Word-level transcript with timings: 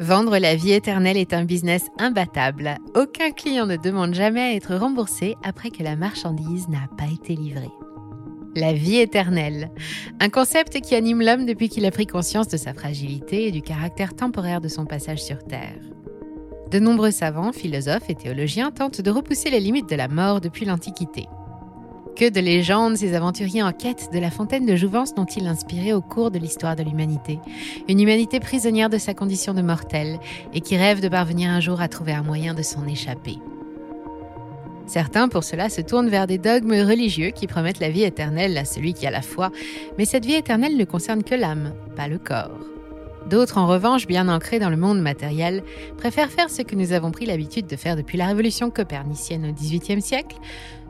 Vendre 0.00 0.38
la 0.38 0.56
vie 0.56 0.72
éternelle 0.72 1.18
est 1.18 1.34
un 1.34 1.44
business 1.44 1.88
imbattable. 1.98 2.78
Aucun 2.96 3.32
client 3.32 3.66
ne 3.66 3.76
demande 3.76 4.14
jamais 4.14 4.40
à 4.40 4.54
être 4.54 4.74
remboursé 4.74 5.36
après 5.44 5.70
que 5.70 5.82
la 5.82 5.94
marchandise 5.94 6.68
n'a 6.68 6.88
pas 6.96 7.12
été 7.12 7.36
livrée. 7.36 7.70
La 8.56 8.72
vie 8.72 8.96
éternelle, 8.96 9.70
un 10.18 10.28
concept 10.30 10.80
qui 10.80 10.94
anime 10.94 11.20
l'homme 11.20 11.46
depuis 11.46 11.68
qu'il 11.68 11.84
a 11.84 11.90
pris 11.90 12.06
conscience 12.06 12.48
de 12.48 12.56
sa 12.56 12.72
fragilité 12.74 13.46
et 13.46 13.52
du 13.52 13.62
caractère 13.62 14.16
temporaire 14.16 14.60
de 14.60 14.68
son 14.68 14.86
passage 14.86 15.22
sur 15.22 15.44
Terre. 15.44 15.78
De 16.70 16.78
nombreux 16.78 17.10
savants, 17.10 17.52
philosophes 17.52 18.08
et 18.08 18.14
théologiens 18.14 18.70
tentent 18.70 19.02
de 19.02 19.10
repousser 19.10 19.50
les 19.50 19.60
limites 19.60 19.88
de 19.88 19.96
la 19.96 20.08
mort 20.08 20.40
depuis 20.40 20.64
l'Antiquité. 20.64 21.26
Que 22.20 22.28
de 22.28 22.40
légendes 22.40 22.98
ces 22.98 23.14
aventuriers 23.14 23.62
en 23.62 23.72
quête 23.72 24.10
de 24.12 24.18
la 24.18 24.30
fontaine 24.30 24.66
de 24.66 24.76
jouvence 24.76 25.16
n'ont-ils 25.16 25.46
inspiré 25.46 25.94
au 25.94 26.02
cours 26.02 26.30
de 26.30 26.38
l'histoire 26.38 26.76
de 26.76 26.82
l'humanité 26.82 27.38
Une 27.88 27.98
humanité 27.98 28.40
prisonnière 28.40 28.90
de 28.90 28.98
sa 28.98 29.14
condition 29.14 29.54
de 29.54 29.62
mortel 29.62 30.20
et 30.52 30.60
qui 30.60 30.76
rêve 30.76 31.00
de 31.00 31.08
parvenir 31.08 31.48
un 31.48 31.60
jour 31.60 31.80
à 31.80 31.88
trouver 31.88 32.12
un 32.12 32.22
moyen 32.22 32.52
de 32.52 32.60
s'en 32.60 32.86
échapper. 32.86 33.38
Certains, 34.84 35.28
pour 35.28 35.44
cela, 35.44 35.70
se 35.70 35.80
tournent 35.80 36.10
vers 36.10 36.26
des 36.26 36.36
dogmes 36.36 36.86
religieux 36.86 37.30
qui 37.30 37.46
promettent 37.46 37.80
la 37.80 37.88
vie 37.88 38.04
éternelle 38.04 38.58
à 38.58 38.66
celui 38.66 38.92
qui 38.92 39.06
a 39.06 39.10
la 39.10 39.22
foi, 39.22 39.50
mais 39.96 40.04
cette 40.04 40.26
vie 40.26 40.34
éternelle 40.34 40.76
ne 40.76 40.84
concerne 40.84 41.24
que 41.24 41.34
l'âme, 41.34 41.72
pas 41.96 42.06
le 42.06 42.18
corps. 42.18 42.79
D'autres, 43.28 43.58
en 43.58 43.66
revanche, 43.66 44.06
bien 44.06 44.28
ancrés 44.28 44.58
dans 44.58 44.70
le 44.70 44.76
monde 44.76 45.00
matériel, 45.00 45.62
préfèrent 45.98 46.30
faire 46.30 46.50
ce 46.50 46.62
que 46.62 46.74
nous 46.74 46.92
avons 46.92 47.10
pris 47.10 47.26
l'habitude 47.26 47.66
de 47.66 47.76
faire 47.76 47.96
depuis 47.96 48.18
la 48.18 48.26
révolution 48.26 48.70
copernicienne 48.70 49.46
au 49.48 49.52
XVIIIe 49.52 50.02
siècle, 50.02 50.36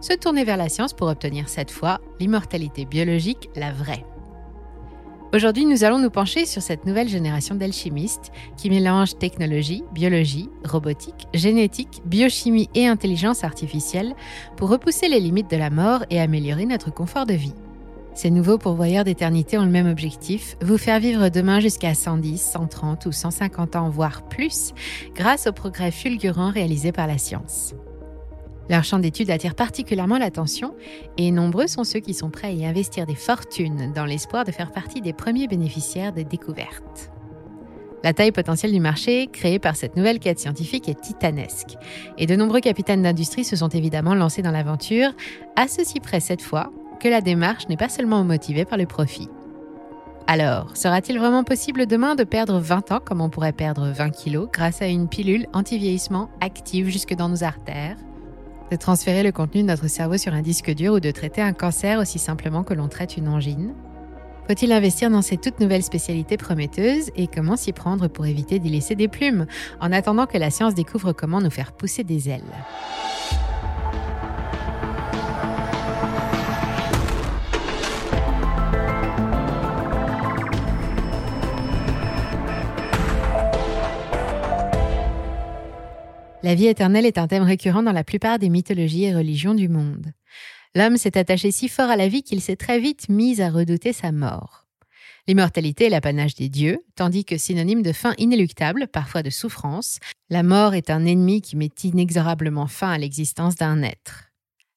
se 0.00 0.14
tourner 0.14 0.44
vers 0.44 0.56
la 0.56 0.68
science 0.68 0.92
pour 0.92 1.08
obtenir 1.08 1.48
cette 1.48 1.70
fois 1.70 2.00
l'immortalité 2.20 2.84
biologique, 2.84 3.50
la 3.56 3.72
vraie. 3.72 4.04
Aujourd'hui, 5.32 5.64
nous 5.64 5.84
allons 5.84 6.00
nous 6.00 6.10
pencher 6.10 6.44
sur 6.44 6.60
cette 6.60 6.86
nouvelle 6.86 7.08
génération 7.08 7.54
d'alchimistes 7.54 8.32
qui 8.56 8.68
mélange 8.68 9.16
technologie, 9.16 9.84
biologie, 9.92 10.48
robotique, 10.64 11.28
génétique, 11.34 12.02
biochimie 12.04 12.68
et 12.74 12.88
intelligence 12.88 13.44
artificielle 13.44 14.16
pour 14.56 14.70
repousser 14.70 15.08
les 15.08 15.20
limites 15.20 15.50
de 15.50 15.56
la 15.56 15.70
mort 15.70 16.04
et 16.10 16.20
améliorer 16.20 16.66
notre 16.66 16.92
confort 16.92 17.26
de 17.26 17.34
vie. 17.34 17.54
Ces 18.14 18.30
nouveaux 18.30 18.58
pourvoyeurs 18.58 19.04
d'éternité 19.04 19.56
ont 19.56 19.64
le 19.64 19.70
même 19.70 19.88
objectif, 19.88 20.56
vous 20.60 20.78
faire 20.78 21.00
vivre 21.00 21.28
demain 21.28 21.60
jusqu'à 21.60 21.94
110, 21.94 22.40
130 22.40 23.06
ou 23.06 23.12
150 23.12 23.76
ans, 23.76 23.88
voire 23.88 24.22
plus, 24.28 24.72
grâce 25.14 25.46
aux 25.46 25.52
progrès 25.52 25.90
fulgurants 25.90 26.50
réalisés 26.50 26.92
par 26.92 27.06
la 27.06 27.18
science. 27.18 27.74
Leur 28.68 28.84
champ 28.84 28.98
d'étude 28.98 29.30
attire 29.30 29.54
particulièrement 29.54 30.18
l'attention 30.18 30.74
et 31.18 31.30
nombreux 31.30 31.66
sont 31.66 31.82
ceux 31.82 32.00
qui 32.00 32.14
sont 32.14 32.30
prêts 32.30 32.48
à 32.48 32.52
y 32.52 32.66
investir 32.66 33.06
des 33.06 33.14
fortunes 33.16 33.92
dans 33.92 34.04
l'espoir 34.04 34.44
de 34.44 34.52
faire 34.52 34.70
partie 34.70 35.00
des 35.00 35.12
premiers 35.12 35.48
bénéficiaires 35.48 36.12
des 36.12 36.24
découvertes. 36.24 37.10
La 38.02 38.14
taille 38.14 38.32
potentielle 38.32 38.72
du 38.72 38.80
marché 38.80 39.26
créée 39.26 39.58
par 39.58 39.76
cette 39.76 39.96
nouvelle 39.96 40.20
quête 40.20 40.38
scientifique 40.38 40.88
est 40.88 41.00
titanesque 41.00 41.76
et 42.16 42.26
de 42.26 42.36
nombreux 42.36 42.60
capitaines 42.60 43.02
d'industrie 43.02 43.44
se 43.44 43.56
sont 43.56 43.68
évidemment 43.68 44.14
lancés 44.14 44.42
dans 44.42 44.52
l'aventure, 44.52 45.10
à 45.56 45.68
ceci 45.68 46.00
près 46.00 46.20
cette 46.20 46.42
fois 46.42 46.72
que 47.00 47.08
la 47.08 47.20
démarche 47.20 47.68
n'est 47.68 47.76
pas 47.76 47.88
seulement 47.88 48.22
motivée 48.22 48.64
par 48.64 48.78
le 48.78 48.86
profit. 48.86 49.28
Alors, 50.28 50.76
sera-t-il 50.76 51.18
vraiment 51.18 51.42
possible 51.42 51.86
demain 51.86 52.14
de 52.14 52.22
perdre 52.22 52.60
20 52.60 52.92
ans 52.92 53.00
comme 53.04 53.20
on 53.20 53.30
pourrait 53.30 53.52
perdre 53.52 53.88
20 53.88 54.10
kilos 54.10 54.48
grâce 54.52 54.80
à 54.80 54.86
une 54.86 55.08
pilule 55.08 55.46
anti-vieillissement 55.52 56.30
active 56.40 56.88
jusque 56.88 57.14
dans 57.14 57.28
nos 57.28 57.42
artères? 57.42 57.96
De 58.70 58.76
transférer 58.76 59.24
le 59.24 59.32
contenu 59.32 59.62
de 59.62 59.66
notre 59.66 59.88
cerveau 59.88 60.18
sur 60.18 60.32
un 60.32 60.42
disque 60.42 60.72
dur 60.72 60.92
ou 60.92 61.00
de 61.00 61.10
traiter 61.10 61.42
un 61.42 61.52
cancer 61.52 61.98
aussi 61.98 62.20
simplement 62.20 62.62
que 62.62 62.74
l'on 62.74 62.86
traite 62.86 63.16
une 63.16 63.26
angine? 63.26 63.74
Faut-il 64.46 64.70
investir 64.70 65.10
dans 65.10 65.22
ces 65.22 65.36
toutes 65.36 65.58
nouvelles 65.58 65.82
spécialités 65.82 66.36
prometteuses 66.36 67.10
et 67.16 67.26
comment 67.26 67.56
s'y 67.56 67.72
prendre 67.72 68.06
pour 68.06 68.26
éviter 68.26 68.60
d'y 68.60 68.68
laisser 68.68 68.94
des 68.94 69.08
plumes 69.08 69.46
en 69.80 69.90
attendant 69.90 70.26
que 70.26 70.38
la 70.38 70.50
science 70.50 70.74
découvre 70.74 71.12
comment 71.12 71.40
nous 71.40 71.50
faire 71.50 71.72
pousser 71.72 72.04
des 72.04 72.28
ailes? 72.28 72.42
La 86.42 86.54
vie 86.54 86.68
éternelle 86.68 87.04
est 87.04 87.18
un 87.18 87.28
thème 87.28 87.42
récurrent 87.42 87.82
dans 87.82 87.92
la 87.92 88.02
plupart 88.02 88.38
des 88.38 88.48
mythologies 88.48 89.04
et 89.04 89.14
religions 89.14 89.54
du 89.54 89.68
monde. 89.68 90.12
L'homme 90.74 90.96
s'est 90.96 91.18
attaché 91.18 91.50
si 91.50 91.68
fort 91.68 91.90
à 91.90 91.96
la 91.96 92.08
vie 92.08 92.22
qu'il 92.22 92.40
s'est 92.40 92.56
très 92.56 92.80
vite 92.80 93.10
mis 93.10 93.42
à 93.42 93.50
redouter 93.50 93.92
sa 93.92 94.10
mort. 94.10 94.66
L'immortalité 95.28 95.86
est 95.86 95.90
l'apanage 95.90 96.34
des 96.36 96.48
dieux, 96.48 96.78
tandis 96.96 97.26
que 97.26 97.36
synonyme 97.36 97.82
de 97.82 97.92
fin 97.92 98.14
inéluctable, 98.16 98.88
parfois 98.88 99.22
de 99.22 99.28
souffrance, 99.28 99.98
la 100.30 100.42
mort 100.42 100.72
est 100.72 100.88
un 100.88 101.04
ennemi 101.04 101.42
qui 101.42 101.56
met 101.56 101.70
inexorablement 101.84 102.66
fin 102.68 102.90
à 102.90 102.96
l'existence 102.96 103.56
d'un 103.56 103.82
être. 103.82 104.30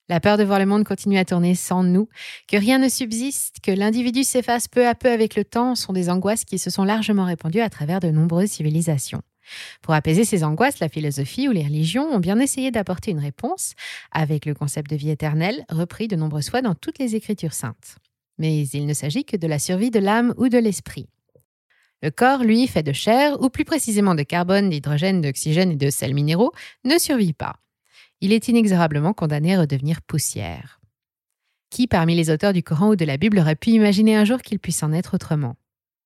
La 0.09 0.19
peur 0.19 0.37
de 0.37 0.43
voir 0.43 0.59
le 0.59 0.65
monde 0.65 0.83
continuer 0.83 1.17
à 1.17 1.25
tourner 1.25 1.55
sans 1.55 1.81
nous, 1.81 2.09
que 2.49 2.57
rien 2.57 2.77
ne 2.77 2.89
subsiste, 2.89 3.61
que 3.63 3.71
l'individu 3.71 4.25
s'efface 4.25 4.67
peu 4.67 4.85
à 4.85 4.95
peu 4.95 5.09
avec 5.09 5.37
le 5.37 5.45
temps 5.45 5.75
sont 5.75 5.93
des 5.93 6.09
angoisses 6.09 6.43
qui 6.43 6.59
se 6.59 6.69
sont 6.69 6.83
largement 6.83 7.23
répandues 7.23 7.61
à 7.61 7.69
travers 7.69 8.01
de 8.01 8.09
nombreuses 8.09 8.49
civilisations. 8.49 9.21
Pour 9.81 9.93
apaiser 9.93 10.25
ces 10.25 10.43
angoisses, 10.43 10.79
la 10.79 10.89
philosophie 10.89 11.47
ou 11.47 11.51
les 11.51 11.63
religions 11.63 12.09
ont 12.09 12.19
bien 12.19 12.39
essayé 12.39 12.71
d'apporter 12.71 13.11
une 13.11 13.19
réponse 13.19 13.73
avec 14.11 14.45
le 14.45 14.53
concept 14.53 14.89
de 14.89 14.95
vie 14.95 15.09
éternelle 15.09 15.65
repris 15.69 16.07
de 16.07 16.15
nombreuses 16.15 16.49
fois 16.49 16.61
dans 16.61 16.75
toutes 16.75 16.99
les 16.99 17.15
écritures 17.15 17.53
saintes. 17.53 17.97
Mais 18.37 18.65
il 18.67 18.85
ne 18.85 18.93
s'agit 18.93 19.25
que 19.25 19.37
de 19.37 19.47
la 19.47 19.59
survie 19.59 19.91
de 19.91 19.99
l'âme 19.99 20.33
ou 20.37 20.49
de 20.49 20.57
l'esprit. 20.57 21.07
Le 22.01 22.11
corps, 22.11 22.43
lui, 22.43 22.67
fait 22.67 22.83
de 22.83 22.91
chair, 22.91 23.41
ou 23.41 23.49
plus 23.49 23.63
précisément 23.63 24.13
de 24.13 24.23
carbone, 24.23 24.69
d'hydrogène, 24.69 25.21
d'oxygène 25.21 25.71
et 25.71 25.75
de 25.77 25.89
sels 25.89 26.13
minéraux, 26.13 26.51
ne 26.83 26.97
survit 26.97 27.31
pas. 27.31 27.55
Il 28.19 28.33
est 28.33 28.49
inexorablement 28.49 29.13
condamné 29.13 29.55
à 29.55 29.61
redevenir 29.61 30.01
poussière. 30.01 30.81
Qui 31.69 31.87
parmi 31.87 32.15
les 32.15 32.29
auteurs 32.29 32.53
du 32.53 32.61
Coran 32.61 32.89
ou 32.89 32.95
de 32.95 33.05
la 33.05 33.17
Bible 33.17 33.39
aurait 33.39 33.55
pu 33.55 33.69
imaginer 33.69 34.15
un 34.15 34.25
jour 34.25 34.41
qu'il 34.41 34.59
puisse 34.59 34.83
en 34.83 34.91
être 34.91 35.15
autrement? 35.15 35.55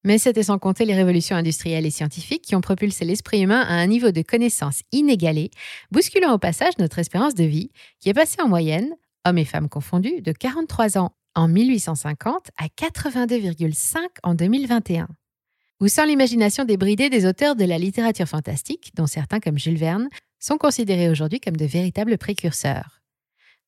Mais 0.07 0.17
c'était 0.17 0.43
sans 0.43 0.57
compter 0.57 0.85
les 0.85 0.95
révolutions 0.95 1.35
industrielles 1.35 1.85
et 1.85 1.91
scientifiques 1.91 2.41
qui 2.41 2.55
ont 2.55 2.61
propulsé 2.61 3.03
l'esprit 3.03 3.41
humain 3.41 3.59
à 3.67 3.73
un 3.73 3.87
niveau 3.87 4.11
de 4.11 4.21
connaissance 4.21 4.83
inégalé, 4.93 5.51
bousculant 5.91 6.33
au 6.33 6.37
passage 6.37 6.77
notre 6.79 6.99
espérance 6.99 7.35
de 7.35 7.43
vie, 7.43 7.71
qui 7.99 8.07
est 8.07 8.13
passée 8.13 8.41
en 8.41 8.47
moyenne, 8.47 8.95
hommes 9.25 9.37
et 9.37 9.43
femmes 9.43 9.67
confondus, 9.67 10.21
de 10.21 10.31
43 10.31 10.97
ans 10.97 11.11
en 11.35 11.49
1850 11.49 12.51
à 12.57 12.67
82,5 12.67 13.97
en 14.23 14.33
2021. 14.33 15.09
Ou 15.81 15.89
sans 15.89 16.05
l'imagination 16.05 16.63
débridée 16.63 17.09
des 17.09 17.25
auteurs 17.25 17.57
de 17.57 17.65
la 17.65 17.77
littérature 17.77 18.29
fantastique, 18.29 18.93
dont 18.95 19.07
certains 19.07 19.41
comme 19.41 19.59
Jules 19.59 19.77
Verne, 19.77 20.07
sont 20.39 20.57
considérés 20.57 21.09
aujourd'hui 21.09 21.41
comme 21.41 21.57
de 21.57 21.65
véritables 21.65 22.17
précurseurs. 22.17 22.96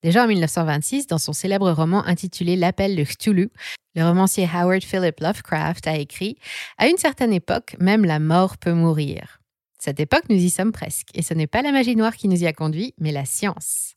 Déjà 0.02 0.24
en 0.24 0.28
1926, 0.28 1.08
dans 1.08 1.18
son 1.18 1.34
célèbre 1.34 1.72
roman 1.72 2.06
intitulé 2.06 2.56
L'appel 2.56 2.96
de 2.96 3.04
Cthulhu, 3.04 3.50
le 3.96 4.04
romancier 4.06 4.48
Howard 4.54 4.82
Philip 4.82 5.20
Lovecraft 5.20 5.88
a 5.88 5.98
écrit 5.98 6.38
À 6.78 6.88
une 6.88 6.98
certaine 6.98 7.34
époque, 7.34 7.76
même 7.80 8.06
la 8.06 8.20
mort 8.20 8.58
peut 8.58 8.72
mourir. 8.72 9.42
Cette 9.78 10.00
époque, 10.00 10.24
nous 10.30 10.38
y 10.38 10.50
sommes 10.50 10.72
presque, 10.72 11.10
et 11.14 11.22
ce 11.22 11.34
n'est 11.34 11.48
pas 11.48 11.62
la 11.62 11.74
magie 11.74 11.98
noire 11.98 12.16
qui 12.16 12.30
nous 12.30 12.44
y 12.44 12.48
a 12.48 12.54
conduit, 12.54 12.94
mais 12.98 13.12
la 13.12 13.26
science. 13.26 13.89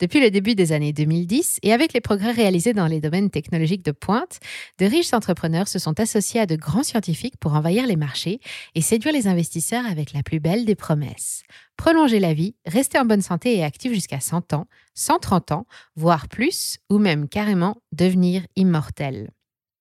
Depuis 0.00 0.20
le 0.20 0.30
début 0.30 0.54
des 0.54 0.70
années 0.70 0.92
2010 0.92 1.58
et 1.62 1.72
avec 1.72 1.92
les 1.92 2.00
progrès 2.00 2.30
réalisés 2.30 2.72
dans 2.72 2.86
les 2.86 3.00
domaines 3.00 3.30
technologiques 3.30 3.84
de 3.84 3.90
pointe, 3.90 4.38
de 4.78 4.86
riches 4.86 5.12
entrepreneurs 5.12 5.66
se 5.66 5.80
sont 5.80 5.98
associés 5.98 6.40
à 6.40 6.46
de 6.46 6.54
grands 6.54 6.84
scientifiques 6.84 7.36
pour 7.38 7.54
envahir 7.54 7.84
les 7.86 7.96
marchés 7.96 8.40
et 8.76 8.80
séduire 8.80 9.12
les 9.12 9.26
investisseurs 9.26 9.86
avec 9.86 10.12
la 10.12 10.22
plus 10.22 10.38
belle 10.38 10.64
des 10.64 10.76
promesses. 10.76 11.42
Prolonger 11.76 12.20
la 12.20 12.32
vie, 12.32 12.54
rester 12.64 12.98
en 12.98 13.06
bonne 13.06 13.22
santé 13.22 13.56
et 13.56 13.64
actif 13.64 13.92
jusqu'à 13.92 14.20
100 14.20 14.52
ans, 14.52 14.66
130 14.94 15.52
ans, 15.52 15.66
voire 15.96 16.28
plus, 16.28 16.78
ou 16.90 16.98
même 16.98 17.28
carrément 17.28 17.82
devenir 17.92 18.46
immortel. 18.54 19.30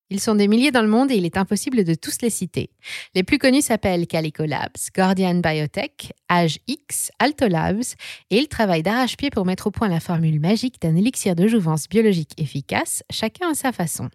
Ils 0.09 0.21
sont 0.21 0.35
des 0.35 0.47
milliers 0.47 0.71
dans 0.71 0.81
le 0.81 0.87
monde 0.87 1.11
et 1.11 1.15
il 1.15 1.25
est 1.25 1.37
impossible 1.37 1.83
de 1.83 1.93
tous 1.93 2.21
les 2.21 2.29
citer. 2.29 2.69
Les 3.13 3.23
plus 3.23 3.37
connus 3.37 3.61
s'appellent 3.61 4.07
Calico 4.07 4.45
Labs, 4.45 4.77
Guardian 4.95 5.35
Biotech, 5.35 6.13
Age 6.29 6.59
X, 6.67 7.11
Alto 7.19 7.47
Labs 7.47 7.83
et 8.29 8.37
ils 8.37 8.47
travaillent 8.47 8.83
d'arrache-pied 8.83 9.29
pour 9.29 9.45
mettre 9.45 9.67
au 9.67 9.71
point 9.71 9.89
la 9.89 9.99
formule 9.99 10.39
magique 10.39 10.81
d'un 10.81 10.95
élixir 10.95 11.35
de 11.35 11.47
jouvence 11.47 11.89
biologique 11.89 12.31
efficace, 12.37 13.03
chacun 13.09 13.51
à 13.51 13.53
sa 13.53 13.73
façon. 13.73 14.09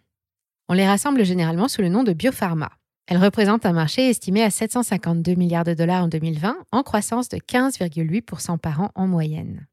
On 0.68 0.74
les 0.74 0.86
rassemble 0.86 1.24
généralement 1.24 1.68
sous 1.68 1.82
le 1.82 1.90
nom 1.90 2.04
de 2.04 2.14
biopharma. 2.14 2.70
Elles 3.06 3.22
représentent 3.22 3.66
un 3.66 3.72
marché 3.72 4.08
estimé 4.08 4.42
à 4.42 4.50
752 4.50 5.34
milliards 5.34 5.64
de 5.64 5.74
dollars 5.74 6.04
en 6.04 6.08
2020, 6.08 6.56
en 6.70 6.82
croissance 6.82 7.28
de 7.28 7.36
15,8% 7.36 8.58
par 8.58 8.80
an 8.80 8.90
en 8.94 9.06
moyenne. 9.06 9.66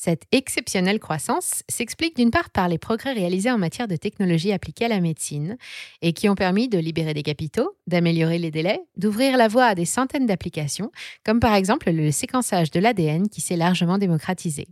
Cette 0.00 0.26
exceptionnelle 0.30 1.00
croissance 1.00 1.64
s'explique 1.68 2.14
d'une 2.14 2.30
part 2.30 2.50
par 2.50 2.68
les 2.68 2.78
progrès 2.78 3.14
réalisés 3.14 3.50
en 3.50 3.58
matière 3.58 3.88
de 3.88 3.96
technologie 3.96 4.52
appliquée 4.52 4.84
à 4.84 4.88
la 4.88 5.00
médecine 5.00 5.58
et 6.02 6.12
qui 6.12 6.28
ont 6.28 6.36
permis 6.36 6.68
de 6.68 6.78
libérer 6.78 7.14
des 7.14 7.24
capitaux, 7.24 7.76
d'améliorer 7.88 8.38
les 8.38 8.52
délais, 8.52 8.80
d'ouvrir 8.96 9.36
la 9.36 9.48
voie 9.48 9.64
à 9.64 9.74
des 9.74 9.84
centaines 9.84 10.26
d'applications, 10.26 10.92
comme 11.24 11.40
par 11.40 11.52
exemple 11.52 11.90
le 11.90 12.12
séquençage 12.12 12.70
de 12.70 12.78
l'ADN 12.78 13.28
qui 13.28 13.40
s'est 13.40 13.56
largement 13.56 13.98
démocratisé. 13.98 14.68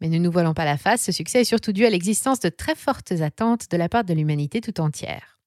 Mais 0.00 0.08
ne 0.08 0.18
nous 0.18 0.30
voilons 0.30 0.54
pas 0.54 0.64
la 0.64 0.76
face, 0.76 1.02
ce 1.02 1.10
succès 1.10 1.40
est 1.40 1.44
surtout 1.44 1.72
dû 1.72 1.84
à 1.84 1.90
l'existence 1.90 2.38
de 2.38 2.50
très 2.50 2.76
fortes 2.76 3.10
attentes 3.10 3.68
de 3.68 3.76
la 3.76 3.88
part 3.88 4.04
de 4.04 4.14
l'humanité 4.14 4.60
tout 4.60 4.80
entière. 4.80 5.40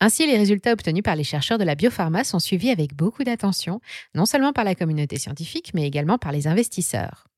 Ainsi, 0.00 0.26
les 0.26 0.38
résultats 0.38 0.72
obtenus 0.72 1.02
par 1.02 1.14
les 1.14 1.24
chercheurs 1.24 1.58
de 1.58 1.64
la 1.64 1.74
biopharma 1.74 2.24
sont 2.24 2.38
suivis 2.38 2.70
avec 2.70 2.94
beaucoup 2.94 3.22
d'attention, 3.22 3.82
non 4.14 4.24
seulement 4.24 4.54
par 4.54 4.64
la 4.64 4.74
communauté 4.74 5.18
scientifique, 5.18 5.72
mais 5.74 5.86
également 5.86 6.16
par 6.16 6.32
les 6.32 6.46
investisseurs. 6.46 7.28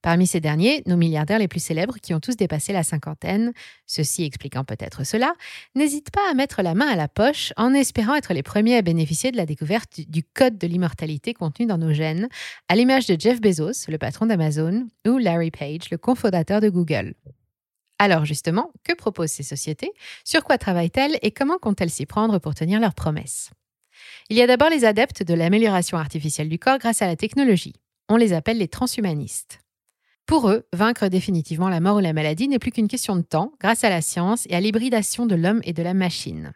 Parmi 0.00 0.26
ces 0.26 0.40
derniers, 0.40 0.82
nos 0.86 0.96
milliardaires 0.96 1.40
les 1.40 1.48
plus 1.48 1.62
célèbres 1.62 1.96
qui 2.00 2.14
ont 2.14 2.20
tous 2.20 2.36
dépassé 2.36 2.72
la 2.72 2.84
cinquantaine, 2.84 3.52
ceci 3.86 4.24
expliquant 4.24 4.64
peut-être 4.64 5.04
cela, 5.04 5.34
n'hésitent 5.74 6.12
pas 6.12 6.30
à 6.30 6.34
mettre 6.34 6.62
la 6.62 6.74
main 6.74 6.86
à 6.86 6.94
la 6.94 7.08
poche 7.08 7.52
en 7.56 7.74
espérant 7.74 8.14
être 8.14 8.32
les 8.32 8.44
premiers 8.44 8.76
à 8.76 8.82
bénéficier 8.82 9.32
de 9.32 9.36
la 9.36 9.46
découverte 9.46 10.00
du 10.08 10.22
code 10.22 10.56
de 10.56 10.66
l'immortalité 10.66 11.34
contenu 11.34 11.66
dans 11.66 11.78
nos 11.78 11.92
gènes, 11.92 12.28
à 12.68 12.76
l'image 12.76 13.06
de 13.06 13.20
Jeff 13.20 13.40
Bezos, 13.40 13.88
le 13.88 13.98
patron 13.98 14.26
d'Amazon, 14.26 14.86
ou 15.06 15.18
Larry 15.18 15.50
Page, 15.50 15.90
le 15.90 15.98
cofondateur 15.98 16.60
de 16.60 16.68
Google. 16.68 17.14
Alors 17.98 18.24
justement, 18.24 18.70
que 18.84 18.94
proposent 18.94 19.32
ces 19.32 19.42
sociétés? 19.42 19.90
Sur 20.24 20.44
quoi 20.44 20.58
travaillent-elles 20.58 21.18
et 21.22 21.32
comment 21.32 21.58
comptent-elles 21.58 21.90
s'y 21.90 22.06
prendre 22.06 22.38
pour 22.38 22.54
tenir 22.54 22.78
leurs 22.78 22.94
promesses? 22.94 23.50
Il 24.30 24.36
y 24.36 24.42
a 24.42 24.46
d'abord 24.46 24.70
les 24.70 24.84
adeptes 24.84 25.24
de 25.24 25.34
l'amélioration 25.34 25.98
artificielle 25.98 26.48
du 26.48 26.60
corps 26.60 26.78
grâce 26.78 27.02
à 27.02 27.08
la 27.08 27.16
technologie. 27.16 27.74
On 28.08 28.16
les 28.16 28.32
appelle 28.32 28.58
les 28.58 28.68
transhumanistes. 28.68 29.58
Pour 30.28 30.50
eux, 30.50 30.66
vaincre 30.74 31.08
définitivement 31.08 31.70
la 31.70 31.80
mort 31.80 31.96
ou 31.96 32.00
la 32.00 32.12
maladie 32.12 32.48
n'est 32.48 32.58
plus 32.58 32.70
qu'une 32.70 32.86
question 32.86 33.16
de 33.16 33.22
temps 33.22 33.52
grâce 33.60 33.82
à 33.82 33.88
la 33.88 34.02
science 34.02 34.46
et 34.50 34.54
à 34.54 34.60
l'hybridation 34.60 35.24
de 35.24 35.34
l'homme 35.34 35.62
et 35.64 35.72
de 35.72 35.82
la 35.82 35.94
machine. 35.94 36.52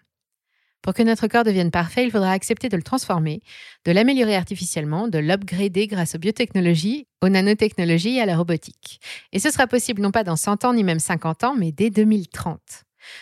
Pour 0.83 0.93
que 0.93 1.03
notre 1.03 1.27
corps 1.27 1.43
devienne 1.43 1.71
parfait, 1.71 2.05
il 2.05 2.11
faudra 2.11 2.33
accepter 2.33 2.69
de 2.69 2.77
le 2.77 2.83
transformer, 2.83 3.41
de 3.87 3.93
l'améliorer 3.93 4.37
artificiellement, 4.37 5.09
de 5.09 5.19
l'upgrader 5.19 5.87
grâce 5.87 6.15
aux 6.15 6.19
biotechnologies, 6.19 7.07
aux 7.23 7.31
nanotechnologies 7.31 8.19
et 8.19 8.21
à 8.21 8.27
la 8.27 8.37
robotique. 8.37 9.01
Et 9.33 9.39
ce 9.39 9.51
sera 9.51 9.67
possible 9.67 10.03
non 10.03 10.11
pas 10.11 10.23
dans 10.23 10.37
100 10.37 10.67
ans 10.67 10.75
ni 10.75 10.85
même 10.85 11.01
50 11.01 11.43
ans, 11.45 11.55
mais 11.57 11.73
dès 11.73 11.89
2030. 11.89 12.61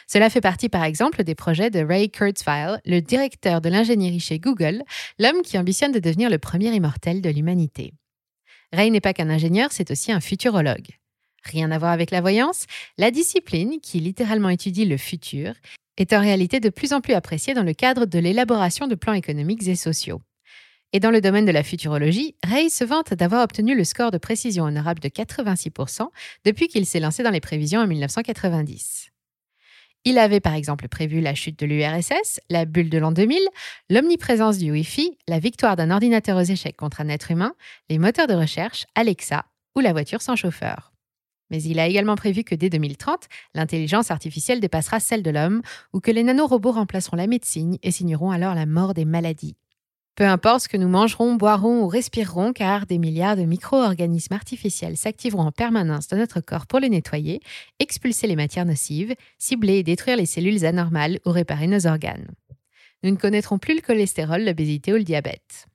Cela 0.09 0.31
fait 0.31 0.41
partie 0.41 0.69
par 0.69 0.83
exemple 0.83 1.23
des 1.23 1.37
projets 1.37 1.71
de 1.71 1.79
Ray 1.79 2.11
Kurzweil, 2.11 2.79
le 2.87 2.99
directeur 2.99 3.61
de 3.61 3.69
l'ingénierie 3.69 4.19
chez 4.19 4.41
Google, 4.41 4.83
l'homme 5.21 5.43
qui 5.43 5.57
ambitionne 5.59 5.93
de 5.93 6.01
devenir 6.01 6.29
le 6.29 6.39
premier 6.39 6.75
immortel 6.75 7.21
de 7.21 7.31
l'humanité. 7.31 7.93
Ray 8.73 8.91
n'est 8.91 9.01
pas 9.01 9.13
qu'un 9.13 9.31
ingénieur, 9.31 9.71
c'est 9.73 9.91
aussi 9.91 10.13
un 10.13 10.21
futurologue. 10.21 10.89
Rien 11.45 11.71
à 11.71 11.79
voir 11.79 11.93
avec 11.93 12.11
la 12.11 12.21
voyance, 12.21 12.67
la 12.99 13.11
discipline, 13.11 13.81
qui 13.81 14.01
littéralement 14.01 14.51
étudie 14.51 14.85
le 14.85 14.97
futur, 14.97 15.55
est 15.97 16.13
en 16.13 16.21
réalité 16.21 16.61
de 16.61 16.69
plus 16.69 16.93
en 16.93 17.01
plus 17.01 17.15
appréciée 17.15 17.55
dans 17.55 17.63
le 17.63 17.75
cadre 17.75 18.07
de 18.07 18.19
l'élaboration 18.19 18.87
de 18.87 18.95
plans 18.95 19.13
économiques 19.13 19.67
et 19.67 19.77
sociaux. 19.77 20.21
Et 20.93 21.01
dans 21.01 21.11
le 21.11 21.21
domaine 21.21 21.45
de 21.45 21.53
la 21.53 21.63
futurologie, 21.63 22.35
Ray 22.45 22.69
se 22.69 22.85
vante 22.85 23.15
d'avoir 23.15 23.45
obtenu 23.45 23.77
le 23.77 23.85
score 23.85 24.11
de 24.11 24.19
précision 24.19 24.65
honorable 24.65 25.01
de 25.01 25.09
86% 25.09 26.09
depuis 26.45 26.69
qu'il 26.69 26.85
s'est 26.85 27.01
lancé 27.01 27.23
dans 27.23 27.31
les 27.31 27.41
prévisions 27.41 27.81
en 27.81 27.87
1990. 27.87 29.11
Il 30.05 30.19
avait 30.19 30.41
par 30.41 30.55
exemple 30.55 30.89
prévu 30.89 31.21
la 31.21 31.35
chute 31.35 31.59
de 31.59 31.67
l'URSS, 31.67 32.41
la 32.49 32.65
bulle 32.65 32.89
de 32.89 32.97
l'an 32.97 33.13
2000, 33.13 33.39
l'omniprésence 33.91 34.57
du 34.57 34.71
Wi-Fi, 34.73 35.19
la 35.29 35.39
victoire 35.39 35.77
d'un 35.77 35.91
ordinateur 35.91 36.39
aux 36.39 36.43
échecs 36.43 36.77
contre 36.77 37.03
un 37.03 37.09
être 37.09 37.31
humain, 37.31 37.55
les 37.91 37.99
moteurs 37.99 38.27
de 38.27 38.35
recherche, 38.35 38.87
Alexa 38.95 39.45
ou 39.77 39.81
la 39.81 39.93
voiture 39.93 40.23
sans 40.23 40.37
chauffeur. 40.37 40.93
Mais 41.51 41.63
il 41.63 41.79
a 41.79 41.87
également 41.87 42.15
prévu 42.15 42.45
que 42.45 42.55
dès 42.55 42.71
2030, 42.71 43.27
l'intelligence 43.55 44.11
artificielle 44.11 44.61
dépassera 44.61 45.01
celle 45.01 45.23
de 45.23 45.31
l'homme 45.31 45.61
ou 45.93 46.01
que 46.01 46.11
les 46.11 46.23
nanorobots 46.23 46.73
remplaceront 46.73 47.17
la 47.17 47.27
médecine 47.27 47.77
et 47.83 47.91
signeront 47.91 48.31
alors 48.31 48.55
la 48.55 48.67
mort 48.67 48.95
des 48.95 49.05
maladies. 49.05 49.57
Peu 50.17 50.27
importe 50.27 50.65
ce 50.65 50.69
que 50.69 50.77
nous 50.77 50.89
mangerons, 50.89 51.37
boirons 51.37 51.83
ou 51.83 51.89
respirerons, 51.89 52.53
car 52.53 52.87
des 52.87 52.99
milliards 52.99 53.37
de 53.37 53.43
micro-organismes 53.43 54.35
artificiels 54.35 54.97
s'activeront 54.97 55.45
en 55.45 55.53
permanence 55.53 56.09
dans 56.09 56.19
notre 56.19 56.41
corps 56.41 56.67
pour 56.67 56.81
le 56.81 56.89
nettoyer, 56.89 57.41
expulser 57.79 58.27
les 58.27 58.37
matières 58.37 58.67
nocives, 58.67 59.15
cibler 59.39 59.79
et 59.79 59.83
détruire 59.83 60.17
les 60.17 60.27
cellules 60.27 60.65
anormales 60.67 61.21
ou 61.25 61.31
réparer 61.31 61.69
nos 61.69 61.87
organes. 61.87 62.29
Nous 63.03 63.11
ne 63.11 63.17
connaîtrons 63.17 63.59
plus 63.59 63.77
le 63.77 63.81
cholestérol, 63.81 64.45
l'obésité 64.45 64.93
ou 64.93 64.97
le 64.97 65.05
diabète. 65.05 65.67